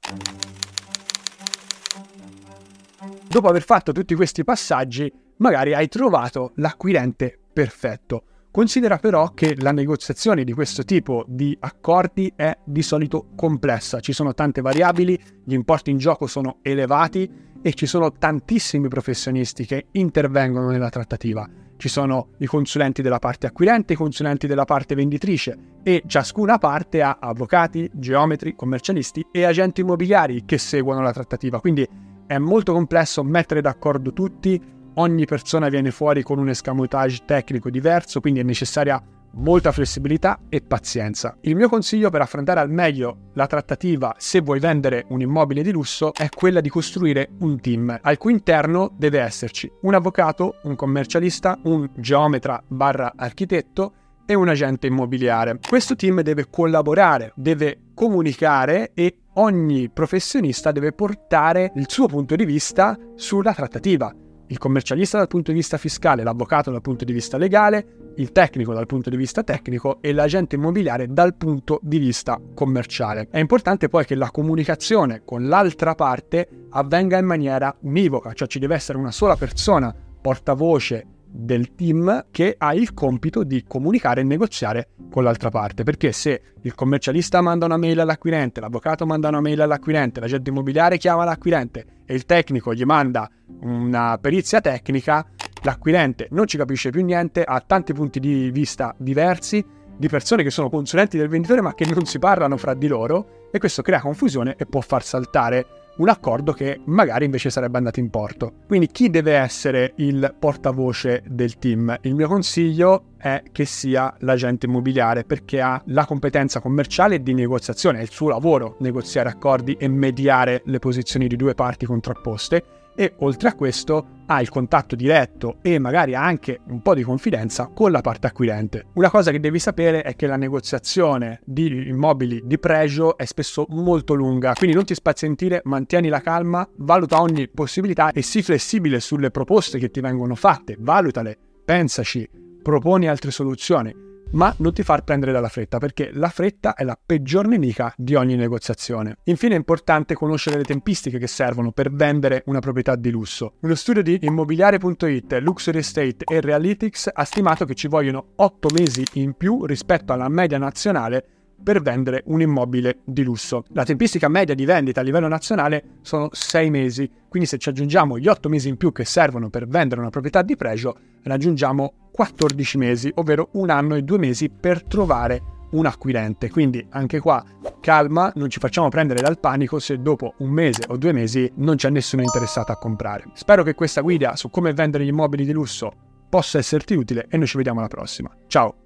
Dopo 3.33 3.49
aver 3.49 3.63
fatto 3.63 3.93
tutti 3.93 4.15
questi 4.15 4.45
passaggi, 4.45 5.11
magari 5.39 5.73
hai 5.73 5.89
trovato 5.89 6.53
l'acquirente 6.57 7.39
perfetto. 7.51 8.25
Considera 8.51 8.99
però 8.99 9.33
che 9.33 9.57
la 9.59 9.73
negoziazione 9.73 10.45
di 10.45 10.53
questo 10.53 10.85
tipo 10.85 11.25
di 11.27 11.57
accordi 11.59 12.31
è 12.37 12.55
di 12.63 12.83
solito 12.83 13.29
complessa, 13.35 14.01
ci 14.01 14.13
sono 14.13 14.35
tante 14.35 14.61
variabili, 14.61 15.19
gli 15.47 15.55
importi 15.55 15.91
in 15.91 15.97
gioco 15.97 16.27
sono 16.27 16.59
elevati 16.61 17.27
e 17.63 17.73
ci 17.73 17.87
sono 17.87 18.13
tantissimi 18.13 18.89
professionisti 18.89 19.65
che 19.65 19.87
intervengono 19.93 20.69
nella 20.69 20.91
trattativa. 20.91 21.49
Ci 21.79 21.89
sono 21.89 22.33
i 22.41 22.47
consulenti 22.47 23.01
della 23.01 23.19
parte 23.19 23.47
acquirente, 23.47 23.95
i 23.95 23.97
consulenti 23.97 24.47
della 24.47 24.67
parte 24.67 24.95
venditrice 24.95 25.57
e 25.83 26.03
ciascuna 26.07 26.59
parte 26.59 27.01
ha 27.01 27.17
avvocati, 27.19 27.91
geometri, 27.95 28.55
commercialisti 28.55 29.27
e 29.33 29.45
agenti 29.45 29.81
immobiliari 29.81 30.45
che 30.45 30.59
seguono 30.59 31.01
la 31.01 31.13
trattativa. 31.15 31.61
Quindi 31.61 32.11
è 32.33 32.39
molto 32.39 32.73
complesso 32.73 33.23
mettere 33.23 33.61
d'accordo 33.61 34.15
tutti, 34.15 34.61
ogni 34.95 35.27
persona 35.27 35.69
viene 35.69 35.91
fuori 35.91 36.23
con 36.23 36.39
un 36.39 36.49
escamotage 36.49 37.25
tecnico 37.27 37.69
diverso, 37.69 38.21
quindi 38.21 38.41
è 38.41 38.43
necessaria 38.43 39.03
molta 39.35 39.71
flessibilità 39.71 40.41
e 40.49 40.63
pazienza. 40.63 41.37
Il 41.43 41.57
mio 41.57 41.69
consiglio 41.69 42.09
per 42.09 42.23
affrontare 42.23 42.61
al 42.61 42.71
meglio 42.71 43.31
la 43.35 43.47
trattativa 43.47 44.15
se 44.17 44.41
vuoi 44.41 44.61
vendere 44.61 45.05
un 45.09 45.21
immobile 45.21 45.63
di 45.63 45.73
lusso 45.73 46.15
è 46.15 46.31
quella 46.31 46.63
di 46.63 46.71
costruire 46.71 47.29
un 47.41 47.61
team 47.61 47.99
al 48.01 48.17
cui 48.17 48.33
interno 48.33 48.95
deve 48.97 49.21
esserci 49.21 49.71
un 49.83 49.93
avvocato, 49.93 50.57
un 50.63 50.75
commercialista, 50.75 51.59
un 51.65 51.89
geometra 51.97 52.63
barra 52.67 53.13
architetto 53.15 53.93
e 54.25 54.35
un 54.35 54.49
agente 54.49 54.87
immobiliare. 54.87 55.59
Questo 55.67 55.97
team 55.97 56.23
deve 56.23 56.47
collaborare, 56.49 57.33
deve 57.37 57.91
comunicare 57.95 58.93
e 58.95 59.22
ogni 59.35 59.89
professionista 59.89 60.73
deve 60.73 60.93
portare 60.93 61.73
il 61.77 61.87
suo 61.89 62.07
punto 62.07 62.37
di 62.37 62.45
vista 62.45 62.99
sulla 63.15 63.55
trattativa. 63.55 64.15
Il 64.49 64.59
commercialista 64.59 65.17
dal 65.17 65.29
punto 65.29 65.51
di 65.51 65.57
vista 65.57 65.79
fiscale, 65.79 66.23
l'avvocato 66.23 66.71
dal 66.71 66.83
punto 66.83 67.05
di 67.07 67.13
vista 67.13 67.39
legale, 67.39 68.13
il 68.17 68.33
tecnico 68.33 68.75
dal 68.75 68.85
punto 68.85 69.09
di 69.09 69.17
vista 69.17 69.43
tecnico 69.43 70.03
e 70.03 70.13
l'agente 70.13 70.57
immobiliare 70.57 71.07
dal 71.09 71.35
punto 71.37 71.81
di 71.83 71.99
vista 71.99 72.39
commerciale. 72.55 73.29
È 73.31 73.39
importante 73.39 73.89
poi 73.89 74.05
che 74.05 74.15
la 74.15 74.31
comunicazione 74.31 75.23
con 75.25 75.49
l'altra 75.49 75.95
parte 75.95 76.67
avvenga 76.71 77.17
in 77.17 77.25
maniera 77.25 77.75
univoca, 77.81 78.35
cioè 78.35 78.49
ci 78.49 78.59
deve 78.59 78.75
essere 78.75 78.99
una 78.99 79.13
sola 79.13 79.37
persona 79.37 79.95
portavoce 80.21 81.07
del 81.35 81.75
team 81.75 82.27
che 82.31 82.55
ha 82.59 82.75
il 82.75 82.93
compito 82.93 83.43
di 83.43 83.65
comunicare 83.67 84.21
e 84.21 84.25
negoziare 84.25 84.89
con 85.11 85.25
l'altra 85.25 85.49
parte. 85.49 85.83
Perché 85.83 86.13
se 86.13 86.43
il 86.61 86.75
commercialista 86.75 87.41
manda 87.41 87.65
una 87.65 87.79
mail 87.79 88.01
all'acquirente, 88.01 88.61
l'avvocato 88.61 89.07
manda 89.07 89.29
una 89.29 89.41
mail 89.41 89.63
all'acquirente, 89.63 90.21
l'agente 90.21 90.51
immobiliare 90.51 90.99
chiama 90.99 91.25
l'acquirente 91.25 91.87
e 92.05 92.15
il 92.15 92.27
tecnico 92.27 92.75
gli 92.75 92.85
manda 92.85 93.29
una 93.63 94.19
perizia 94.21 94.61
tecnica, 94.61 95.27
l'acquirente 95.63 96.29
non 96.31 96.47
ci 96.47 96.59
capisce 96.59 96.91
più 96.91 97.03
niente, 97.03 97.43
ha 97.43 97.61
tanti 97.61 97.95
punti 97.95 98.21
di 98.21 98.51
vista 98.51 98.95
diversi 98.99 99.65
di 99.97 100.09
persone 100.09 100.43
che 100.43 100.51
sono 100.51 100.69
consulenti 100.69 101.17
del 101.17 101.29
venditore 101.29 101.61
ma 101.61 101.75
che 101.75 101.87
non 101.87 102.05
si 102.05 102.19
parlano 102.19 102.57
fra 102.57 102.75
di 102.75 102.89
loro 102.89 103.49
e 103.53 103.59
questo 103.59 103.83
crea 103.83 104.01
confusione 104.01 104.57
e 104.59 104.67
può 104.67 104.81
far 104.81 105.03
saltare 105.03 105.82
un 105.97 106.09
accordo 106.09 106.53
che 106.53 106.81
magari 106.87 107.25
invece 107.25 107.51
sarebbe 107.51 107.79
andato 107.79 108.01
in 108.01 108.11
porto. 108.11 108.53
Quindi 108.67 108.89
chi 108.89 109.11
deve 109.11 109.35
essere 109.35 109.93
il 109.97 110.35
portavoce 110.39 111.23
del 111.27 111.59
team? 111.59 111.97
Il 112.03 112.15
mio 112.15 112.29
consiglio 112.29 113.05
è 113.19 113.43
che 113.53 113.65
sia 113.65 114.15
l'agente 114.21 114.67
immobiliare 114.67 115.25
perché 115.25 115.61
ha 115.61 115.81
la 115.87 116.07
competenza 116.07 116.61
commerciale 116.61 117.17
e 117.17 117.23
di 117.23 117.35
negoziazione, 117.35 117.99
è 117.99 118.03
il 118.03 118.11
suo 118.11 118.29
lavoro 118.29 118.77
negoziare 118.81 119.29
accordi 119.29 119.75
e 119.79 119.89
mediare 119.89 120.63
le 120.65 120.79
posizioni 120.79 121.27
di 121.27 121.37
due 121.37 121.55
parti 121.55 121.87
contrapposte 121.87 122.81
e 122.95 123.15
oltre 123.19 123.49
a 123.49 123.55
questo 123.55 124.21
ha 124.27 124.41
il 124.41 124.49
contatto 124.49 124.95
diretto 124.97 125.57
e 125.63 125.79
magari 125.79 126.15
anche 126.15 126.61
un 126.69 126.81
po' 126.81 126.95
di 126.95 127.03
confidenza 127.03 127.71
con 127.73 127.91
la 127.91 128.01
parte 128.01 128.29
acquirente. 128.29 128.87
Una 128.95 129.11
cosa 129.11 129.31
che 129.31 129.41
devi 129.41 129.59
sapere 129.59 130.03
è 130.03 130.17
che 130.17 130.27
la 130.27 130.37
negoziazione 130.37 131.41
di 131.45 131.89
immobili 131.89 132.43
di 132.45 132.59
pregio 132.59 133.17
è 133.17 133.25
spesso 133.25 133.67
molto 133.69 134.15
lunga, 134.15 134.55
quindi 134.55 134.77
non 134.77 134.85
ti 134.85 134.95
spazientire, 134.95 135.61
mantieni 135.65 136.09
la 136.09 136.21
calma, 136.21 136.67
valuta 136.77 137.21
ogni 137.21 137.49
possibilità 137.49 138.13
e 138.13 138.23
sii 138.23 138.43
flessibile 138.43 139.01
sulle 139.01 139.31
proposte 139.31 139.79
che 139.79 139.91
ti 139.91 140.01
vengono 140.01 140.35
fatte, 140.35 140.77
valutale, 140.79 141.37
pensaci, 141.65 142.29
proponi 142.63 143.09
altre 143.09 143.31
soluzioni 143.31 144.11
ma 144.33 144.55
non 144.59 144.73
ti 144.73 144.83
far 144.83 145.05
prendere 145.05 145.33
dalla 145.33 145.49
fretta 145.49 145.79
perché 145.79 146.11
la 146.13 146.29
fretta 146.29 146.75
è 146.75 146.85
la 146.85 146.99
peggior 147.05 147.47
nemica 147.47 147.93
di 147.97 148.15
ogni 148.15 148.37
negoziazione. 148.37 149.19
Infine 149.25 149.55
è 149.55 149.59
importante 149.59 150.15
conoscere 150.15 150.57
le 150.57 150.65
tempistiche 150.65 151.19
che 151.19 151.27
servono 151.27 151.73
per 151.73 151.93
vendere 151.93 152.43
una 152.47 152.61
proprietà 152.61 152.97
di 152.97 153.11
lusso. 153.11 153.55
Uno 153.61 153.75
studio 153.75 154.03
di 154.03 154.19
immobiliare.it, 154.23 155.39
Luxury 155.41 155.79
Estate 155.79 156.25
e 156.25 156.41
Realytics 156.41 157.11
ha 157.13 157.25
stimato 157.25 157.65
che 157.65 157.75
ci 157.75 157.89
vogliono 157.89 158.33
8 158.37 158.69
mesi 158.75 159.05
in 159.15 159.35
più 159.35 159.65
rispetto 159.65 160.13
alla 160.13 160.29
media 160.29 160.59
nazionale 160.59 161.27
per 161.63 161.81
vendere 161.81 162.23
un 162.27 162.41
immobile 162.41 162.99
di 163.05 163.23
lusso. 163.23 163.65
La 163.69 163.85
tempistica 163.85 164.29
media 164.29 164.55
di 164.55 164.65
vendita 164.65 165.01
a 165.01 165.05
livello 165.05 165.29
nazionale 165.29 165.99
sono 166.03 166.29
6 166.33 166.71
mesi, 166.71 167.11
quindi 167.29 167.49
se 167.49 167.59
ci 167.59 167.69
aggiungiamo 167.69 168.19
gli 168.19 168.29
8 168.29 168.49
mesi 168.49 168.69
in 168.69 168.77
più 168.77 168.93
che 168.93 169.05
servono 169.05 169.49
per 169.49 169.67
vendere 169.67 170.01
una 170.01 170.11
proprietà 170.11 170.43
di 170.43 170.57
pregio, 170.57 170.97
raggiungiamo 171.23 171.93
14 172.13 172.79
mesi, 172.79 173.11
ovvero 173.15 173.49
un 173.53 173.71
anno 173.71 173.95
e 173.95 174.03
due 174.03 174.19
mesi 174.19 174.51
per 174.51 174.85
trovare 174.85 175.61
un 175.73 175.87
acquirente. 175.87 176.51
Quindi 176.51 176.85
anche 176.91 177.21
qua 177.21 177.45
calma, 177.81 178.33
non 178.37 178.49
ci 178.49 178.61
facciamo 178.61 178.89
prendere 178.89 179.21
dal 179.21 179.39
panico 179.39 179.79
se 179.79 180.01
dopo 180.01 180.35
un 180.39 180.51
mese 180.51 180.85
o 180.89 180.97
due 180.97 181.13
mesi 181.13 181.51
non 181.57 181.77
c'è 181.77 181.91
nessuno 181.91 182.23
interessato 182.23 182.73
a 182.73 182.77
comprare. 182.77 183.25
Spero 183.35 183.63
che 183.63 183.75
questa 183.75 184.01
guida 184.01 184.37
su 184.37 184.51
come 184.51 184.73
vendere 184.73 185.05
gli 185.05 185.09
immobili 185.09 185.45
di 185.45 185.53
lusso 185.53 185.93
possa 186.29 186.59
esserti 186.59 186.95
utile 186.95 187.27
e 187.29 187.37
noi 187.37 187.47
ci 187.47 187.57
vediamo 187.57 187.81
alla 187.81 187.89
prossima. 187.89 188.31
Ciao! 188.47 188.77